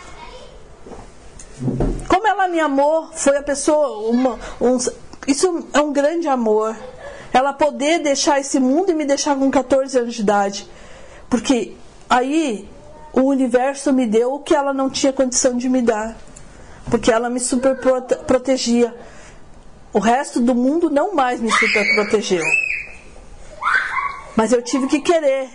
Como 2.08 2.28
ela 2.28 2.48
me 2.48 2.60
amou, 2.60 3.08
foi 3.14 3.38
a 3.38 3.42
pessoa. 3.42 4.06
Uma, 4.06 4.38
um, 4.60 4.76
isso 5.26 5.66
é 5.72 5.80
um 5.80 5.94
grande 5.94 6.28
amor. 6.28 6.76
Ela 7.32 7.54
poder 7.54 8.00
deixar 8.00 8.38
esse 8.38 8.60
mundo 8.60 8.90
e 8.90 8.94
me 8.94 9.06
deixar 9.06 9.34
com 9.34 9.50
14 9.50 9.98
anos 9.98 10.14
de 10.14 10.20
idade. 10.20 10.68
Porque 11.30 11.74
aí 12.10 12.68
o 13.12 13.22
universo 13.22 13.92
me 13.92 14.06
deu 14.06 14.34
o 14.34 14.38
que 14.38 14.54
ela 14.54 14.72
não 14.72 14.88
tinha 14.88 15.12
condição 15.12 15.56
de 15.56 15.68
me 15.68 15.82
dar, 15.82 16.16
porque 16.90 17.12
ela 17.12 17.28
me 17.28 17.38
super 17.38 17.76
protegia. 18.26 18.94
O 19.92 19.98
resto 19.98 20.40
do 20.40 20.54
mundo 20.54 20.88
não 20.88 21.14
mais 21.14 21.40
me 21.40 21.50
super 21.50 21.94
protegeu. 21.94 22.44
Mas 24.34 24.52
eu 24.52 24.62
tive 24.62 24.86
que 24.86 25.00
querer. 25.00 25.50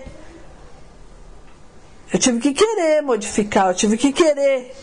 Eu 2.14 2.20
tive 2.20 2.40
que 2.40 2.54
querer 2.54 3.02
modificar, 3.02 3.70
eu 3.70 3.74
tive 3.74 3.98
que 3.98 4.14
querer. 4.14 4.76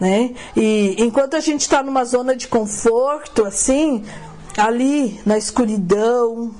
Né? 0.00 0.34
E 0.56 0.96
enquanto 0.98 1.36
a 1.36 1.40
gente 1.40 1.60
está 1.60 1.82
numa 1.82 2.04
zona 2.04 2.34
de 2.34 2.48
conforto, 2.48 3.44
assim, 3.44 4.04
ali 4.56 5.20
na 5.24 5.38
escuridão, 5.38 6.52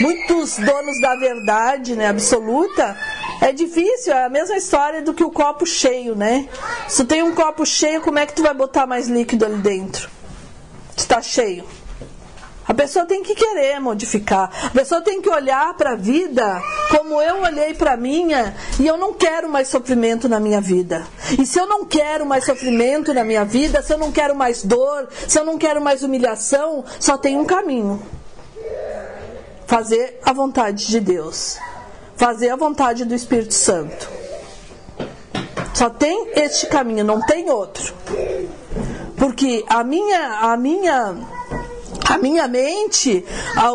muitos 0.00 0.56
donos 0.58 1.00
da 1.00 1.16
verdade 1.16 1.96
né, 1.96 2.06
absoluta 2.06 2.96
é 3.42 3.50
difícil, 3.50 4.12
é 4.12 4.24
a 4.24 4.28
mesma 4.28 4.56
história 4.56 5.02
do 5.02 5.12
que 5.12 5.24
o 5.24 5.30
copo 5.30 5.66
cheio, 5.66 6.14
né? 6.14 6.48
Se 6.86 7.04
tem 7.04 7.24
um 7.24 7.34
copo 7.34 7.66
cheio, 7.66 8.00
como 8.00 8.20
é 8.20 8.24
que 8.24 8.32
tu 8.32 8.40
vai 8.40 8.54
botar 8.54 8.86
mais 8.86 9.08
líquido 9.08 9.44
ali 9.44 9.56
dentro? 9.56 10.08
Está 10.96 11.20
cheio. 11.20 11.64
A 12.68 12.72
pessoa 12.72 13.04
tem 13.04 13.20
que 13.20 13.34
querer 13.34 13.80
modificar. 13.80 14.48
A 14.66 14.70
pessoa 14.70 15.00
tem 15.00 15.20
que 15.20 15.28
olhar 15.28 15.74
para 15.74 15.94
a 15.94 15.96
vida 15.96 16.62
como 16.88 17.20
eu 17.20 17.42
olhei 17.42 17.74
para 17.74 17.94
a 17.94 17.96
minha 17.96 18.54
e 18.78 18.86
eu 18.86 18.96
não 18.96 19.12
quero 19.12 19.48
mais 19.48 19.66
sofrimento 19.66 20.28
na 20.28 20.38
minha 20.38 20.60
vida. 20.60 21.04
E 21.36 21.44
se 21.44 21.58
eu 21.58 21.66
não 21.66 21.84
quero 21.84 22.24
mais 22.24 22.44
sofrimento 22.44 23.12
na 23.12 23.24
minha 23.24 23.44
vida, 23.44 23.82
se 23.82 23.92
eu 23.92 23.98
não 23.98 24.12
quero 24.12 24.36
mais 24.36 24.62
dor, 24.62 25.08
se 25.26 25.36
eu 25.36 25.44
não 25.44 25.58
quero 25.58 25.80
mais 25.80 26.04
humilhação, 26.04 26.84
só 27.00 27.18
tem 27.18 27.36
um 27.36 27.44
caminho: 27.44 28.00
fazer 29.66 30.20
a 30.24 30.32
vontade 30.32 30.86
de 30.86 31.00
Deus 31.00 31.58
fazer 32.16 32.50
a 32.50 32.56
vontade 32.56 33.04
do 33.04 33.14
Espírito 33.14 33.54
Santo. 33.54 34.08
Só 35.74 35.90
tem 35.90 36.32
este 36.36 36.66
caminho, 36.66 37.04
não 37.04 37.20
tem 37.20 37.50
outro. 37.50 37.94
Porque 39.16 39.64
a 39.68 39.82
minha, 39.82 40.38
a 40.40 40.56
minha, 40.56 41.16
a 42.08 42.18
minha 42.18 42.46
mente, 42.46 43.24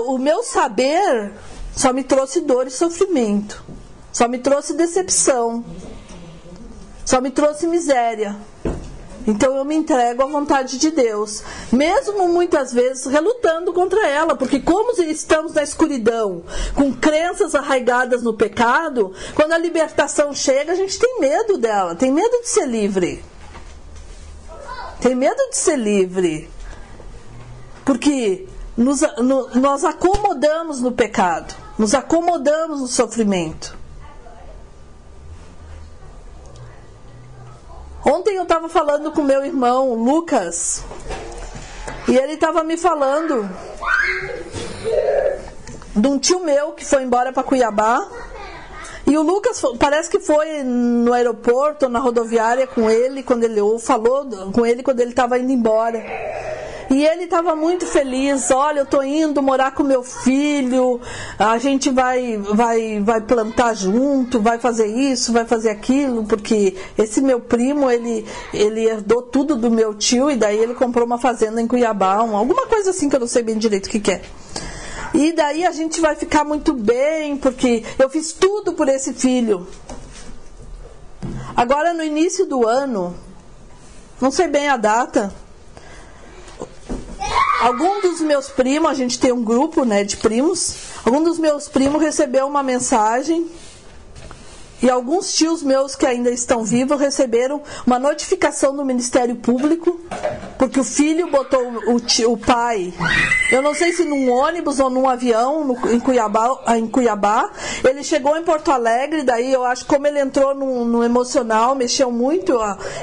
o 0.05 0.17
meu 0.17 0.43
saber 0.43 1.33
só 1.75 1.91
me 1.93 2.03
trouxe 2.03 2.41
dor 2.41 2.67
e 2.67 2.71
sofrimento. 2.71 3.63
Só 4.11 4.27
me 4.27 4.39
trouxe 4.39 4.73
decepção. 4.73 5.63
Só 7.05 7.21
me 7.21 7.29
trouxe 7.29 7.67
miséria. 7.67 8.35
Então 9.27 9.57
eu 9.57 9.65
me 9.65 9.75
entrego 9.75 10.23
à 10.23 10.25
vontade 10.25 10.77
de 10.77 10.89
Deus, 10.89 11.43
mesmo 11.69 12.29
muitas 12.29 12.71
vezes 12.71 13.05
relutando 13.05 13.73
contra 13.73 14.07
ela, 14.07 14.37
porque 14.37 14.61
como 14.61 14.93
estamos 15.01 15.53
na 15.53 15.61
escuridão, 15.61 16.43
com 16.73 16.93
crenças 16.93 17.53
arraigadas 17.53 18.23
no 18.23 18.33
pecado, 18.33 19.13
quando 19.35 19.51
a 19.51 19.57
libertação 19.57 20.33
chega, 20.33 20.71
a 20.71 20.75
gente 20.75 20.97
tem 20.97 21.19
medo 21.19 21.57
dela, 21.57 21.93
tem 21.93 22.09
medo 22.09 22.41
de 22.41 22.47
ser 22.47 22.65
livre. 22.65 23.21
Tem 25.01 25.13
medo 25.13 25.49
de 25.49 25.57
ser 25.57 25.77
livre. 25.77 26.49
Porque 27.83 28.47
nos, 28.77 29.01
no, 29.17 29.49
nós 29.55 29.83
acomodamos 29.83 30.79
no 30.79 30.93
pecado, 30.93 31.53
nos 31.77 31.93
acomodamos 31.93 32.79
no 32.79 32.87
sofrimento. 32.87 33.77
Ontem 38.05 38.35
eu 38.35 38.43
estava 38.43 38.69
falando 38.69 39.11
com 39.11 39.21
meu 39.21 39.45
irmão 39.45 39.93
Lucas 39.93 40.83
e 42.07 42.15
ele 42.15 42.33
estava 42.33 42.63
me 42.63 42.77
falando 42.77 43.49
de 45.95 46.07
um 46.07 46.17
tio 46.17 46.39
meu 46.39 46.71
que 46.71 46.85
foi 46.85 47.03
embora 47.03 47.33
para 47.33 47.43
Cuiabá. 47.43 48.07
E 49.05 49.17
o 49.17 49.21
Lucas 49.21 49.61
parece 49.79 50.09
que 50.09 50.19
foi 50.19 50.63
no 50.63 51.13
aeroporto, 51.13 51.87
na 51.87 51.99
rodoviária 51.99 52.67
com 52.67 52.89
ele, 52.89 53.23
quando 53.23 53.45
ele 53.45 53.59
ou 53.61 53.79
falou 53.79 54.25
com 54.51 54.65
ele 54.65 54.83
quando 54.83 54.99
ele 54.99 55.11
estava 55.11 55.39
indo 55.39 55.51
embora. 55.51 56.03
E 56.89 57.05
ele 57.05 57.23
estava 57.23 57.55
muito 57.55 57.85
feliz. 57.85 58.49
Olha, 58.51 58.79
eu 58.79 58.83
estou 58.83 59.03
indo 59.03 59.41
morar 59.41 59.71
com 59.71 59.83
meu 59.83 60.03
filho. 60.03 61.01
A 61.37 61.57
gente 61.57 61.89
vai, 61.89 62.37
vai, 62.37 63.01
vai 63.01 63.21
plantar 63.21 63.73
junto, 63.73 64.39
vai 64.39 64.57
fazer 64.57 64.87
isso, 64.87 65.33
vai 65.33 65.45
fazer 65.45 65.69
aquilo, 65.69 66.25
porque 66.25 66.75
esse 66.97 67.21
meu 67.21 67.39
primo 67.39 67.91
ele, 67.91 68.25
ele 68.53 68.85
herdou 68.85 69.21
tudo 69.21 69.55
do 69.55 69.69
meu 69.69 69.93
tio 69.93 70.31
e 70.31 70.35
daí 70.35 70.57
ele 70.57 70.73
comprou 70.75 71.05
uma 71.05 71.17
fazenda 71.17 71.61
em 71.61 71.67
Cuiabá, 71.67 72.15
alguma 72.15 72.67
coisa 72.67 72.91
assim 72.91 73.09
que 73.09 73.15
eu 73.15 73.19
não 73.19 73.27
sei 73.27 73.43
bem 73.43 73.57
direito 73.57 73.87
o 73.87 73.89
que, 73.89 73.99
que 73.99 74.11
é. 74.11 74.21
E 75.13 75.31
daí 75.33 75.65
a 75.65 75.71
gente 75.71 75.99
vai 75.99 76.15
ficar 76.15 76.43
muito 76.43 76.73
bem, 76.73 77.37
porque 77.37 77.83
eu 77.97 78.09
fiz 78.09 78.31
tudo 78.33 78.73
por 78.73 78.87
esse 78.87 79.13
filho. 79.13 79.67
Agora 81.55 81.93
no 81.93 82.03
início 82.03 82.45
do 82.45 82.67
ano, 82.67 83.15
não 84.21 84.31
sei 84.31 84.47
bem 84.47 84.67
a 84.67 84.77
data, 84.77 85.33
algum 87.67 87.99
dos 88.01 88.21
meus 88.21 88.47
primos, 88.47 88.89
a 88.89 88.93
gente 88.93 89.19
tem 89.19 89.31
um 89.31 89.43
grupo 89.43 89.83
né, 89.83 90.03
de 90.03 90.15
primos, 90.17 90.75
algum 91.05 91.21
dos 91.21 91.37
meus 91.37 91.67
primos 91.67 92.01
recebeu 92.01 92.47
uma 92.47 92.63
mensagem 92.63 93.45
e 94.81 94.89
alguns 94.89 95.33
tios 95.33 95.63
meus 95.63 95.95
que 95.95 96.05
ainda 96.05 96.29
estão 96.29 96.63
vivos 96.63 96.99
receberam 96.99 97.61
uma 97.85 97.97
notificação 97.97 98.75
do 98.75 98.85
Ministério 98.85 99.35
Público, 99.35 99.99
porque 100.57 100.79
o 100.79 100.83
filho 100.83 101.31
botou 101.31 101.61
o, 101.87 101.99
tio, 101.99 102.33
o 102.33 102.37
pai, 102.37 102.93
eu 103.51 103.61
não 103.61 103.73
sei 103.73 103.93
se 103.93 104.03
num 104.03 104.29
ônibus 104.29 104.79
ou 104.79 104.89
num 104.89 105.07
avião 105.07 105.63
no, 105.63 105.91
em, 105.91 105.99
Cuiabá, 105.99 106.49
em 106.75 106.87
Cuiabá. 106.87 107.49
Ele 107.83 108.03
chegou 108.03 108.37
em 108.37 108.43
Porto 108.43 108.71
Alegre, 108.71 109.23
daí 109.23 109.53
eu 109.53 109.63
acho 109.63 109.85
que 109.85 109.93
como 109.93 110.05
ele 110.05 110.19
entrou 110.19 110.53
no, 110.53 110.83
no 110.83 111.03
emocional, 111.03 111.73
mexeu 111.73 112.11
muito. 112.11 112.53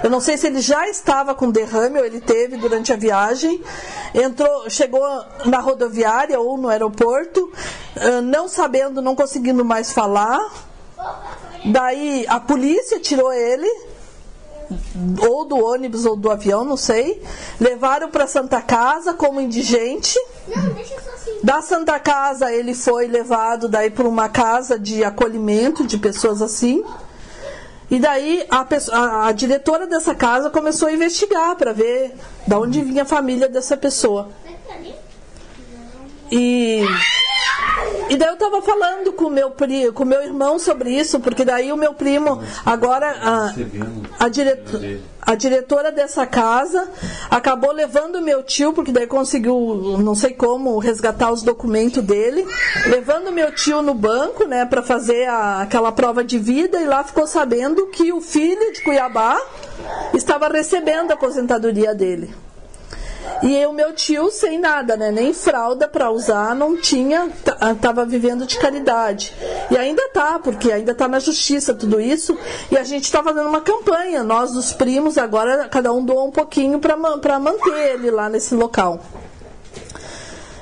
Eu 0.02 0.10
não 0.10 0.20
sei 0.20 0.36
se 0.36 0.46
ele 0.46 0.60
já 0.60 0.86
estava 0.88 1.34
com 1.34 1.50
derrame 1.50 1.98
ou 1.98 2.04
ele 2.04 2.20
teve 2.20 2.56
durante 2.56 2.92
a 2.92 2.96
viagem. 2.96 3.62
Entrou, 4.14 4.68
chegou 4.68 5.02
na 5.46 5.60
rodoviária 5.60 6.38
ou 6.38 6.58
no 6.58 6.68
aeroporto, 6.68 7.50
não 8.24 8.46
sabendo, 8.48 9.00
não 9.00 9.16
conseguindo 9.16 9.64
mais 9.64 9.92
falar 9.92 10.40
Daí 11.64 12.26
a 12.28 12.38
polícia 12.38 13.00
tirou 13.00 13.32
ele, 13.32 13.68
ou 15.28 15.44
do 15.44 15.56
ônibus 15.56 16.04
ou 16.06 16.16
do 16.16 16.30
avião, 16.30 16.64
não 16.64 16.76
sei. 16.76 17.22
Levaram 17.60 18.10
para 18.10 18.26
Santa 18.26 18.60
Casa 18.60 19.14
como 19.14 19.40
indigente. 19.40 20.18
Assim. 21.14 21.38
Da 21.42 21.62
Santa 21.62 21.98
Casa 21.98 22.52
ele 22.52 22.74
foi 22.74 23.06
levado 23.06 23.68
daí 23.68 23.90
para 23.90 24.08
uma 24.08 24.28
casa 24.28 24.78
de 24.78 25.04
acolhimento 25.04 25.86
de 25.86 25.98
pessoas 25.98 26.42
assim. 26.42 26.84
E 27.90 27.98
daí 27.98 28.46
a, 28.50 28.66
a, 28.92 29.28
a 29.28 29.32
diretora 29.32 29.86
dessa 29.86 30.14
casa 30.14 30.50
começou 30.50 30.88
a 30.88 30.92
investigar 30.92 31.54
para 31.56 31.72
ver 31.72 32.14
de 32.46 32.54
onde 32.54 32.80
vinha 32.80 33.02
a 33.02 33.06
família 33.06 33.48
dessa 33.48 33.76
pessoa. 33.76 34.30
E 36.30 36.84
e 38.08 38.16
daí 38.16 38.28
eu 38.28 38.36
tava 38.36 38.60
falando 38.60 39.12
com 39.12 39.30
meu 39.30 39.50
primo, 39.50 39.92
com 39.92 40.04
meu 40.04 40.22
irmão 40.22 40.58
sobre 40.58 40.90
isso, 40.90 41.20
porque 41.20 41.44
daí 41.44 41.72
o 41.72 41.76
meu 41.76 41.94
primo, 41.94 42.42
agora 42.64 43.10
a, 43.10 43.54
a, 44.20 44.28
direto, 44.28 44.80
a 45.22 45.34
diretora 45.34 45.90
dessa 45.90 46.26
casa 46.26 46.88
acabou 47.30 47.72
levando 47.72 48.20
meu 48.20 48.42
tio, 48.42 48.72
porque 48.72 48.92
daí 48.92 49.06
conseguiu, 49.06 49.96
não 49.98 50.14
sei 50.14 50.34
como, 50.34 50.78
resgatar 50.78 51.32
os 51.32 51.42
documentos 51.42 52.02
dele, 52.02 52.46
levando 52.86 53.32
meu 53.32 53.50
tio 53.52 53.80
no 53.80 53.94
banco, 53.94 54.44
né, 54.44 54.66
para 54.66 54.82
fazer 54.82 55.26
a, 55.26 55.62
aquela 55.62 55.90
prova 55.90 56.22
de 56.22 56.38
vida 56.38 56.80
e 56.80 56.84
lá 56.84 57.02
ficou 57.02 57.26
sabendo 57.26 57.86
que 57.86 58.12
o 58.12 58.20
filho 58.20 58.72
de 58.72 58.82
Cuiabá 58.82 59.40
estava 60.12 60.48
recebendo 60.48 61.10
a 61.10 61.14
aposentadoria 61.14 61.94
dele. 61.94 62.34
E 63.42 63.66
o 63.66 63.72
meu 63.72 63.92
tio 63.92 64.30
sem 64.30 64.58
nada, 64.58 64.96
né? 64.96 65.10
Nem 65.10 65.34
fralda 65.34 65.88
para 65.88 66.10
usar, 66.10 66.54
não 66.54 66.76
tinha, 66.76 67.30
tava 67.80 68.06
vivendo 68.06 68.46
de 68.46 68.58
caridade. 68.58 69.34
E 69.70 69.76
ainda 69.76 70.08
tá, 70.10 70.38
porque 70.38 70.72
ainda 70.72 70.94
tá 70.94 71.08
na 71.08 71.18
justiça 71.18 71.74
tudo 71.74 72.00
isso. 72.00 72.36
E 72.70 72.76
a 72.76 72.84
gente 72.84 73.10
tá 73.10 73.22
fazendo 73.22 73.48
uma 73.48 73.60
campanha, 73.60 74.22
nós 74.22 74.54
os 74.56 74.72
primos 74.72 75.18
agora 75.18 75.68
cada 75.68 75.92
um 75.92 76.04
doa 76.04 76.24
um 76.24 76.30
pouquinho 76.30 76.78
para 76.78 76.96
manter 76.96 77.94
ele 77.94 78.10
lá 78.10 78.28
nesse 78.28 78.54
local. 78.54 79.00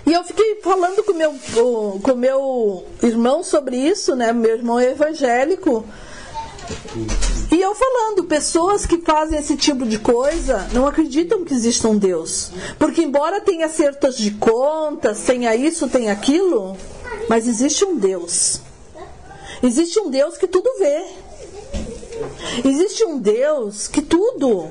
E 0.04 0.12
eu 0.12 0.24
fiquei 0.24 0.60
falando 0.62 1.04
com 1.04 1.12
meu, 1.12 1.34
com 2.02 2.14
meu 2.14 2.84
irmão 3.02 3.44
sobre 3.44 3.76
isso, 3.76 4.16
né? 4.16 4.32
Meu 4.32 4.56
irmão 4.56 4.80
é 4.80 4.90
evangélico. 4.90 5.84
E 7.50 7.60
eu 7.60 7.74
falando, 7.74 8.24
pessoas 8.24 8.86
que 8.86 8.98
fazem 8.98 9.38
esse 9.38 9.56
tipo 9.56 9.86
de 9.86 9.98
coisa 9.98 10.68
não 10.72 10.86
acreditam 10.86 11.44
que 11.44 11.54
exista 11.54 11.88
um 11.88 11.98
Deus. 11.98 12.52
Porque 12.78 13.02
embora 13.02 13.40
tenha 13.40 13.66
acertos 13.66 14.16
de 14.16 14.32
contas, 14.32 15.20
tenha 15.20 15.54
isso, 15.54 15.88
tenha 15.88 16.12
aquilo, 16.12 16.76
mas 17.28 17.46
existe 17.46 17.84
um 17.84 17.96
Deus. 17.96 18.60
Existe 19.62 20.00
um 20.00 20.10
Deus 20.10 20.36
que 20.36 20.46
tudo 20.46 20.68
vê. 20.78 21.04
Existe 22.64 23.04
um 23.04 23.18
Deus 23.18 23.86
que 23.88 24.02
tudo 24.02 24.68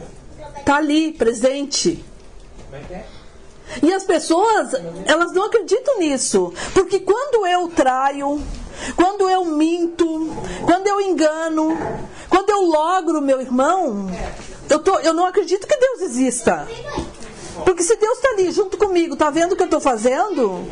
está 0.58 0.78
ali, 0.78 1.12
presente. 1.14 2.04
E 3.82 3.94
as 3.94 4.04
pessoas, 4.04 4.74
elas 5.06 5.32
não 5.34 5.46
acreditam 5.46 6.00
nisso. 6.00 6.54
Porque 6.74 7.00
quando 7.00 7.46
eu 7.48 7.68
traio, 7.70 8.42
quando 8.96 9.30
eu 9.30 9.46
minto, 9.46 10.30
quando 10.66 10.88
eu 10.88 11.02
engano, 11.02 11.78
quando 12.30 12.50
eu 12.50 12.62
logro 12.62 13.22
meu 13.22 13.42
irmão, 13.42 14.10
eu, 14.70 14.80
tô, 14.80 15.00
eu 15.00 15.14
não 15.14 15.26
acredito 15.26 15.68
que 15.68 15.78
Deus 15.78 16.02
exista. 16.02 16.68
Porque 17.66 17.84
se 17.84 17.96
Deus 17.96 18.18
está 18.18 18.30
ali 18.30 18.52
junto 18.52 18.78
comigo, 18.78 19.14
está 19.14 19.30
vendo 19.30 19.54
o 19.54 19.56
que 19.56 19.62
eu 19.62 19.66
estou 19.66 19.82
fazendo, 19.82 20.66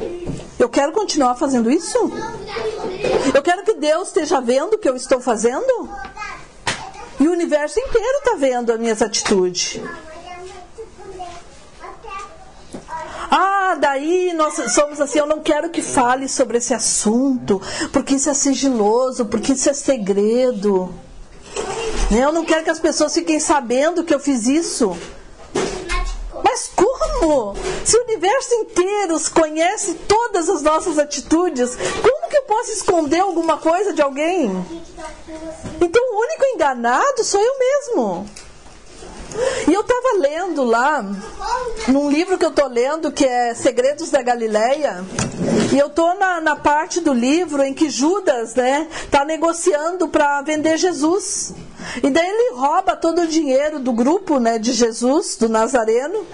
eu 0.57 0.69
quero 0.69 0.91
continuar 0.91 1.35
fazendo 1.35 1.69
isso? 1.69 1.97
Eu 3.33 3.41
quero 3.41 3.63
que 3.63 3.73
Deus 3.73 4.07
esteja 4.07 4.39
vendo 4.41 4.73
o 4.73 4.77
que 4.77 4.89
eu 4.89 4.95
estou 4.95 5.19
fazendo? 5.19 5.89
E 7.19 7.27
o 7.27 7.31
universo 7.31 7.79
inteiro 7.79 8.17
está 8.19 8.35
vendo 8.35 8.71
as 8.71 8.79
minhas 8.79 9.01
atitudes. 9.01 9.79
Ah, 13.69 13.75
daí 13.75 14.33
nós 14.33 14.55
somos 14.73 14.99
assim, 14.99 15.19
eu 15.19 15.27
não 15.27 15.41
quero 15.41 15.69
que 15.69 15.83
fale 15.83 16.27
sobre 16.27 16.57
esse 16.57 16.73
assunto, 16.73 17.61
porque 17.93 18.15
isso 18.15 18.27
é 18.27 18.33
sigiloso, 18.33 19.27
porque 19.27 19.53
isso 19.53 19.69
é 19.69 19.73
segredo. 19.73 20.91
Né, 22.09 22.23
eu 22.23 22.31
não 22.31 22.43
quero 22.43 22.63
que 22.63 22.71
as 22.71 22.79
pessoas 22.79 23.13
fiquem 23.13 23.39
sabendo 23.39 24.03
que 24.03 24.11
eu 24.11 24.19
fiz 24.19 24.47
isso. 24.47 24.97
Mas 26.43 26.71
como? 26.75 27.55
Se 27.85 27.95
o 27.95 28.03
universo 28.05 28.55
inteiro 28.55 29.15
conhece 29.35 29.93
todas 30.07 30.49
as 30.49 30.63
nossas 30.63 30.97
atitudes, 30.97 31.77
como 32.01 32.27
que 32.27 32.37
eu 32.37 32.43
posso 32.43 32.71
esconder 32.71 33.19
alguma 33.19 33.57
coisa 33.57 33.93
de 33.93 34.01
alguém? 34.01 34.49
Então 35.79 36.01
o 36.11 36.19
único 36.19 36.45
enganado 36.55 37.23
sou 37.23 37.39
eu 37.39 37.53
mesmo. 37.59 38.25
E 39.67 39.73
eu 39.73 39.81
estava 39.81 40.17
lendo 40.17 40.63
lá, 40.63 41.05
num 41.87 42.09
livro 42.09 42.37
que 42.37 42.45
eu 42.45 42.49
estou 42.49 42.67
lendo, 42.67 43.11
que 43.11 43.25
é 43.25 43.53
Segredos 43.53 44.09
da 44.09 44.21
Galileia, 44.21 45.03
e 45.71 45.77
eu 45.77 45.87
estou 45.87 46.17
na, 46.17 46.41
na 46.41 46.55
parte 46.55 46.99
do 46.99 47.13
livro 47.13 47.61
em 47.61 47.73
que 47.73 47.89
Judas 47.89 48.55
né, 48.55 48.87
está 49.03 49.23
negociando 49.23 50.07
para 50.07 50.41
vender 50.41 50.77
Jesus. 50.77 51.53
E 52.03 52.09
daí 52.09 52.27
ele 52.27 52.55
rouba 52.55 52.95
todo 52.95 53.21
o 53.21 53.27
dinheiro 53.27 53.79
do 53.79 53.93
grupo 53.93 54.39
né, 54.39 54.57
de 54.57 54.73
Jesus, 54.73 55.37
do 55.37 55.47
Nazareno. 55.47 56.25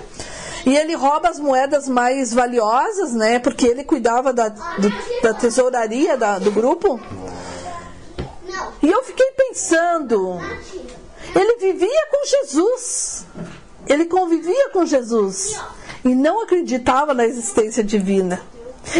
E 0.65 0.75
ele 0.75 0.95
rouba 0.95 1.29
as 1.29 1.39
moedas 1.39 1.87
mais 1.87 2.33
valiosas, 2.33 3.13
né? 3.13 3.37
Porque 3.37 3.67
ele 3.67 3.83
cuidava 3.83 4.33
da, 4.33 4.49
do, 4.49 4.91
da 5.21 5.33
tesouraria 5.33 6.17
da, 6.17 6.39
do 6.39 6.49
grupo. 6.49 6.99
E 8.81 8.89
eu 8.89 9.03
fiquei 9.03 9.31
pensando, 9.31 10.39
ele 11.35 11.57
vivia 11.57 12.07
com 12.09 12.25
Jesus. 12.25 13.25
Ele 13.85 14.05
convivia 14.05 14.69
com 14.69 14.85
Jesus. 14.85 15.59
E 16.03 16.15
não 16.15 16.41
acreditava 16.41 17.13
na 17.13 17.25
existência 17.25 17.83
divina. 17.83 18.41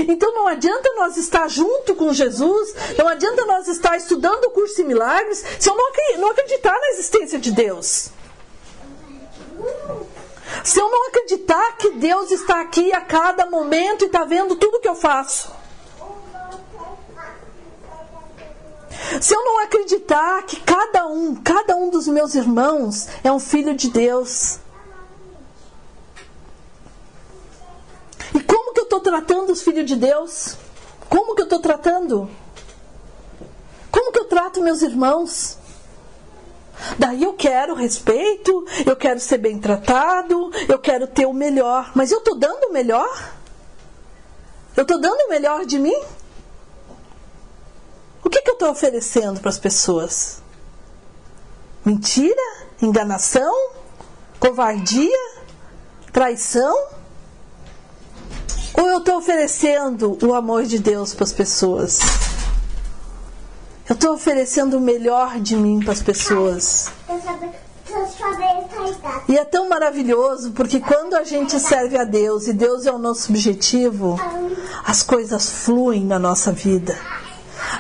Então 0.08 0.34
não 0.34 0.48
adianta 0.48 0.92
nós 0.96 1.16
estar 1.16 1.48
junto 1.48 1.94
com 1.96 2.12
Jesus, 2.12 2.74
não 2.98 3.08
adianta 3.08 3.46
nós 3.46 3.68
estar 3.68 3.96
estudando 3.96 4.46
o 4.46 4.50
curso 4.50 4.78
de 4.78 4.84
milagres 4.84 5.44
se 5.60 5.70
eu 5.70 5.76
não 5.76 6.32
acreditar 6.32 6.74
na 6.74 6.88
existência 6.90 7.38
de 7.38 7.52
Deus. 7.52 8.10
Se 10.64 10.80
eu 10.80 10.90
não 10.90 11.08
acreditar 11.08 11.78
que 11.78 11.92
Deus 11.92 12.32
está 12.32 12.62
aqui 12.62 12.92
a 12.94 13.02
cada 13.02 13.46
momento 13.46 14.04
e 14.04 14.08
está 14.08 14.26
vendo 14.26 14.56
tudo 14.56 14.80
que 14.80 14.88
eu 14.88 14.96
faço. 14.96 15.52
Se 19.26 19.34
eu 19.34 19.44
não 19.44 19.64
acreditar 19.64 20.44
que 20.44 20.60
cada 20.60 21.08
um, 21.08 21.34
cada 21.34 21.76
um 21.76 21.90
dos 21.90 22.08
meus 22.08 22.36
irmãos 22.36 23.08
é 23.24 23.32
um 23.32 23.40
filho 23.40 23.76
de 23.76 23.90
Deus. 23.90 24.60
E 28.36 28.40
como 28.40 28.72
que 28.72 28.82
eu 28.82 28.84
estou 28.84 29.00
tratando 29.00 29.52
os 29.52 29.64
filhos 29.64 29.88
de 29.88 29.96
Deus? 29.96 30.58
Como 31.10 31.34
que 31.34 31.42
eu 31.42 31.46
estou 31.46 31.60
tratando? 31.60 32.30
Como 33.90 34.12
que 34.12 34.20
eu 34.20 34.26
trato 34.26 34.62
meus 34.62 34.84
irmãos? 34.84 35.58
Daí 37.00 37.24
eu 37.24 37.34
quero 37.34 37.74
respeito, 37.74 38.64
eu 38.86 38.96
quero 38.96 39.20
ser 39.20 39.40
bem 39.40 39.58
tratado, 39.58 40.52
eu 40.70 40.78
quero 40.78 41.08
ter 41.08 41.26
o 41.26 41.34
melhor. 41.34 41.92
Mas 41.96 42.12
eu 42.12 42.20
estou 42.20 42.38
dando 42.38 42.66
o 42.66 42.72
melhor? 42.72 43.34
Eu 44.78 44.84
estou 44.84 45.02
dando 45.02 45.20
o 45.22 45.30
melhor 45.30 45.66
de 45.66 45.80
mim? 45.80 46.00
O 48.26 48.30
que, 48.30 48.42
que 48.42 48.50
eu 48.50 48.56
estou 48.56 48.72
oferecendo 48.72 49.40
para 49.40 49.50
as 49.50 49.60
pessoas? 49.60 50.42
Mentira? 51.86 52.42
Enganação? 52.82 53.54
Covardia? 54.40 55.20
Traição? 56.12 56.76
Ou 58.74 58.90
eu 58.90 58.98
estou 58.98 59.18
oferecendo 59.18 60.18
o 60.26 60.34
amor 60.34 60.64
de 60.64 60.80
Deus 60.80 61.14
para 61.14 61.24
as 61.24 61.32
pessoas? 61.32 62.00
Eu 63.88 63.94
estou 63.94 64.16
oferecendo 64.16 64.78
o 64.78 64.82
melhor 64.82 65.40
de 65.40 65.56
mim 65.56 65.80
para 65.80 65.94
as 65.94 66.02
pessoas. 66.02 66.92
E 69.30 69.38
é 69.38 69.46
tão 69.46 69.70
maravilhoso 69.70 70.52
porque 70.52 70.80
quando 70.80 71.14
a 71.14 71.24
gente 71.24 71.60
serve 71.60 71.96
a 71.96 72.04
Deus 72.04 72.48
e 72.48 72.54
Deus 72.54 72.88
é 72.88 72.92
o 72.92 72.98
nosso 72.98 73.32
objetivo, 73.32 74.20
as 74.84 75.04
coisas 75.04 75.48
fluem 75.48 76.04
na 76.04 76.18
nossa 76.18 76.52
vida. 76.52 76.98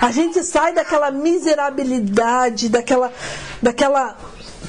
A 0.02 0.12
gente 0.12 0.44
sai 0.44 0.74
daquela 0.74 1.12
miserabilidade, 1.12 2.70
daquela, 2.70 3.12
daquela 3.62 4.18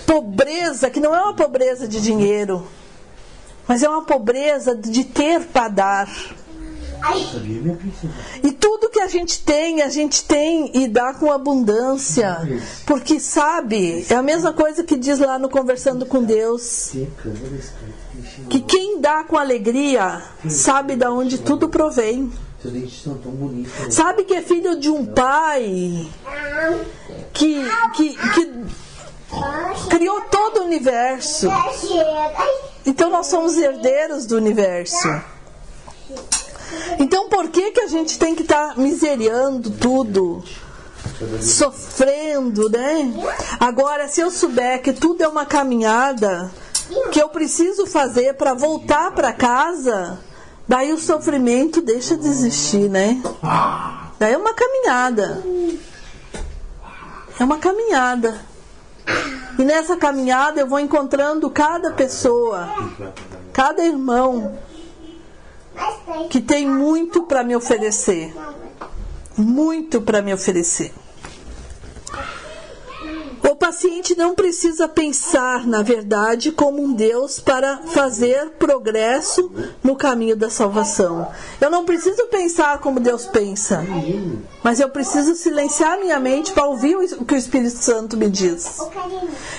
pobreza, 0.07 0.91
que 0.91 1.01
não 1.01 1.15
é 1.15 1.21
uma 1.21 1.35
pobreza 1.35 1.87
de 1.89 2.01
dinheiro, 2.01 2.67
mas 3.67 3.83
é 3.83 3.89
uma 3.89 4.05
pobreza 4.05 4.75
de 4.75 5.05
ter 5.05 5.41
para 5.47 5.69
dar. 5.69 6.09
E 8.43 8.53
tudo 8.53 8.89
que 8.89 9.01
a 9.01 9.07
gente 9.07 9.43
tem, 9.43 9.83
a 9.83 9.89
gente 9.89 10.25
tem 10.25 10.71
e 10.75 10.89
dá 10.89 11.12
com 11.15 11.31
abundância. 11.31 12.39
Porque 12.87 13.21
sabe, 13.21 14.07
é 14.09 14.15
a 14.15 14.23
mesma 14.23 14.53
coisa 14.53 14.83
que 14.83 14.97
diz 14.97 15.19
lá 15.19 15.39
no 15.39 15.49
Conversando 15.49 16.07
com 16.07 16.23
Deus. 16.23 16.93
Que 18.49 18.61
quem 18.61 19.01
dá 19.01 19.25
com 19.25 19.37
alegria 19.37 20.23
sabe 20.49 20.97
de 20.97 21.07
onde 21.07 21.39
tudo 21.39 21.69
provém. 21.69 22.33
Sabe 23.90 24.24
que 24.24 24.35
é 24.35 24.42
filho 24.42 24.79
de 24.79 24.90
um 24.90 25.05
pai 25.07 26.09
que, 27.33 27.64
que, 27.94 28.16
que 28.35 28.52
criou 29.90 30.20
todo 30.22 30.61
o 30.61 30.64
universo. 30.64 31.48
Então 32.85 33.11
nós 33.11 33.26
somos 33.26 33.57
herdeiros 33.57 34.26
do 34.26 34.37
universo. 34.37 35.09
Então 36.98 37.29
por 37.29 37.48
que, 37.48 37.72
que 37.72 37.81
a 37.81 37.88
gente 37.88 38.18
tem 38.18 38.35
que 38.35 38.42
estar 38.42 38.74
tá 38.74 38.81
miseriando 38.81 39.70
tudo? 39.70 40.42
Sofrendo, 41.40 42.68
né? 42.68 43.12
Agora, 43.59 44.09
se 44.09 44.20
eu 44.20 44.31
souber 44.31 44.83
que 44.83 44.92
tudo 44.92 45.22
é 45.22 45.29
uma 45.29 45.46
caminhada 45.46 46.50
que 47.12 47.20
eu 47.20 47.29
preciso 47.29 47.87
fazer 47.87 48.35
para 48.35 48.55
voltar 48.55 49.12
para 49.12 49.33
casa, 49.33 50.18
daí 50.66 50.92
o 50.92 50.98
sofrimento 50.98 51.81
deixa 51.81 52.16
de 52.16 52.26
existir, 52.26 52.88
né? 52.88 53.22
Daí 54.18 54.33
é 54.33 54.37
uma 54.37 54.55
caminhada. 54.55 55.42
É 57.38 57.44
uma 57.44 57.59
caminhada. 57.59 58.40
E 59.59 59.64
nessa 59.64 59.96
caminhada 59.96 60.61
eu 60.61 60.66
vou 60.66 60.81
encontrando 60.81 61.48
cada 61.50 61.92
pessoa, 61.92 62.68
cada 63.52 63.85
irmão 63.85 64.59
que 66.31 66.40
tem 66.40 66.66
muito 66.66 67.22
para 67.22 67.42
me 67.42 67.55
oferecer. 67.55 68.35
Muito 69.37 70.00
para 70.00 70.22
me 70.22 70.33
oferecer. 70.33 70.92
Paciente 73.87 74.16
não 74.16 74.35
precisa 74.35 74.88
pensar, 74.88 75.64
na 75.64 75.81
verdade, 75.81 76.51
como 76.51 76.83
um 76.83 76.92
Deus 76.92 77.38
para 77.38 77.79
fazer 77.87 78.51
progresso 78.59 79.49
no 79.81 79.94
caminho 79.94 80.35
da 80.35 80.51
salvação. 80.51 81.29
Eu 81.61 81.70
não 81.70 81.85
preciso 81.85 82.27
pensar 82.27 82.81
como 82.81 82.99
Deus 82.99 83.27
pensa, 83.27 83.87
mas 84.61 84.81
eu 84.81 84.90
preciso 84.90 85.37
silenciar 85.37 86.01
minha 86.01 86.18
mente 86.18 86.51
para 86.51 86.66
ouvir 86.66 86.96
o 86.96 87.25
que 87.25 87.35
o 87.35 87.38
Espírito 87.38 87.79
Santo 87.79 88.16
me 88.16 88.29
diz. 88.29 88.77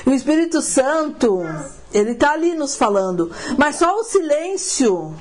O 0.06 0.12
Espírito 0.12 0.62
Santo 0.62 1.44
ele 1.98 2.12
está 2.12 2.32
ali 2.32 2.54
nos 2.54 2.76
falando. 2.76 3.32
Mas 3.58 3.78
só 3.78 3.96
o 3.96 4.04
silêncio, 4.04 5.14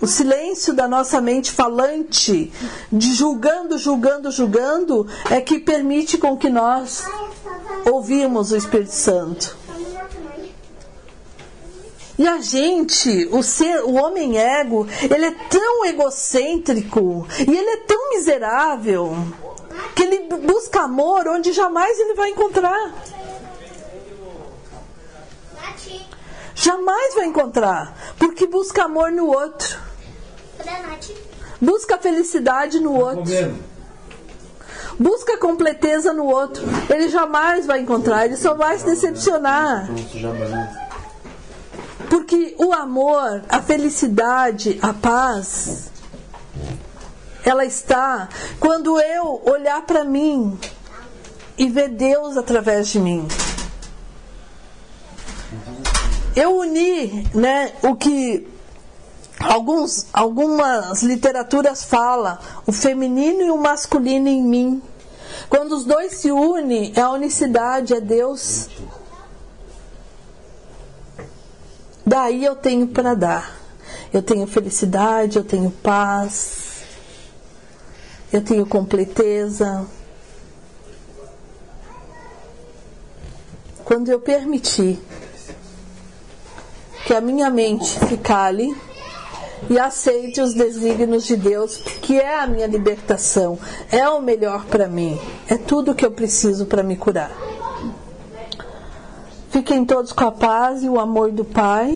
o 0.00 0.06
silêncio 0.06 0.74
da 0.74 0.88
nossa 0.88 1.20
mente 1.20 1.52
falante, 1.52 2.52
de 2.92 3.14
julgando, 3.14 3.78
julgando, 3.78 4.30
julgando, 4.30 5.06
é 5.30 5.40
que 5.40 5.58
permite 5.58 6.18
com 6.18 6.36
que 6.36 6.50
nós 6.50 7.04
ouvimos 7.90 8.52
o 8.52 8.56
Espírito 8.56 8.92
Santo. 8.92 9.56
E 12.16 12.28
a 12.28 12.40
gente, 12.40 13.28
o 13.32 13.42
ser, 13.42 13.82
o 13.84 13.94
homem 13.94 14.38
ego, 14.38 14.86
ele 15.02 15.26
é 15.26 15.34
tão 15.50 15.84
egocêntrico 15.84 17.26
e 17.40 17.50
ele 17.50 17.70
é 17.70 17.76
tão 17.78 18.10
miserável 18.10 19.16
que 19.96 20.02
ele 20.04 20.28
busca 20.46 20.82
amor 20.82 21.26
onde 21.26 21.52
jamais 21.52 21.98
ele 21.98 22.14
vai 22.14 22.30
encontrar. 22.30 22.94
Jamais 26.64 27.14
vai 27.14 27.26
encontrar, 27.26 27.94
porque 28.18 28.46
busca 28.46 28.84
amor 28.84 29.12
no 29.12 29.26
outro. 29.26 29.78
Busca 31.60 31.98
felicidade 31.98 32.80
no 32.80 32.94
outro. 32.94 33.54
Busca 34.98 35.36
completeza 35.36 36.14
no 36.14 36.24
outro. 36.24 36.64
Ele 36.88 37.10
jamais 37.10 37.66
vai 37.66 37.80
encontrar, 37.80 38.24
ele 38.24 38.38
só 38.38 38.54
vai 38.54 38.78
se 38.78 38.86
decepcionar. 38.86 39.90
Porque 42.08 42.54
o 42.58 42.72
amor, 42.72 43.42
a 43.50 43.60
felicidade, 43.60 44.78
a 44.80 44.94
paz, 44.94 45.90
ela 47.44 47.66
está 47.66 48.26
quando 48.58 48.98
eu 48.98 49.42
olhar 49.44 49.82
para 49.82 50.02
mim 50.02 50.58
e 51.58 51.68
ver 51.68 51.88
Deus 51.90 52.38
através 52.38 52.88
de 52.88 52.98
mim 52.98 53.28
eu 56.36 56.56
uni 56.56 57.28
né, 57.34 57.72
o 57.82 57.94
que 57.94 58.46
alguns, 59.38 60.06
algumas 60.12 61.02
literaturas 61.02 61.84
falam, 61.84 62.38
o 62.66 62.72
feminino 62.72 63.42
e 63.42 63.50
o 63.50 63.56
masculino 63.56 64.28
em 64.28 64.42
mim. 64.42 64.82
Quando 65.48 65.72
os 65.72 65.84
dois 65.84 66.14
se 66.14 66.32
unem, 66.32 66.92
é 66.96 67.00
a 67.00 67.10
unicidade, 67.10 67.94
é 67.94 68.00
Deus. 68.00 68.68
Daí 72.06 72.44
eu 72.44 72.56
tenho 72.56 72.88
para 72.88 73.14
dar. 73.14 73.60
Eu 74.12 74.22
tenho 74.22 74.46
felicidade, 74.46 75.36
eu 75.36 75.44
tenho 75.44 75.70
paz, 75.70 76.84
eu 78.32 78.42
tenho 78.42 78.64
completeza. 78.64 79.86
Quando 83.84 84.08
eu 84.08 84.20
permitir 84.20 85.00
que 87.04 87.14
a 87.14 87.20
minha 87.20 87.50
mente 87.50 87.86
se 87.86 88.16
cale 88.16 88.74
e 89.68 89.78
aceite 89.78 90.40
os 90.40 90.54
desígnios 90.54 91.24
de 91.24 91.36
Deus, 91.36 91.76
que 91.76 92.18
é 92.18 92.40
a 92.40 92.46
minha 92.46 92.66
libertação, 92.66 93.58
é 93.90 94.08
o 94.08 94.20
melhor 94.20 94.64
para 94.66 94.88
mim, 94.88 95.18
é 95.48 95.56
tudo 95.56 95.94
que 95.94 96.04
eu 96.04 96.10
preciso 96.10 96.66
para 96.66 96.82
me 96.82 96.96
curar. 96.96 97.30
Fiquem 99.50 99.84
todos 99.84 100.12
com 100.12 100.24
a 100.24 100.32
paz 100.32 100.82
e 100.82 100.88
o 100.88 100.98
amor 100.98 101.30
do 101.30 101.44
Pai. 101.44 101.92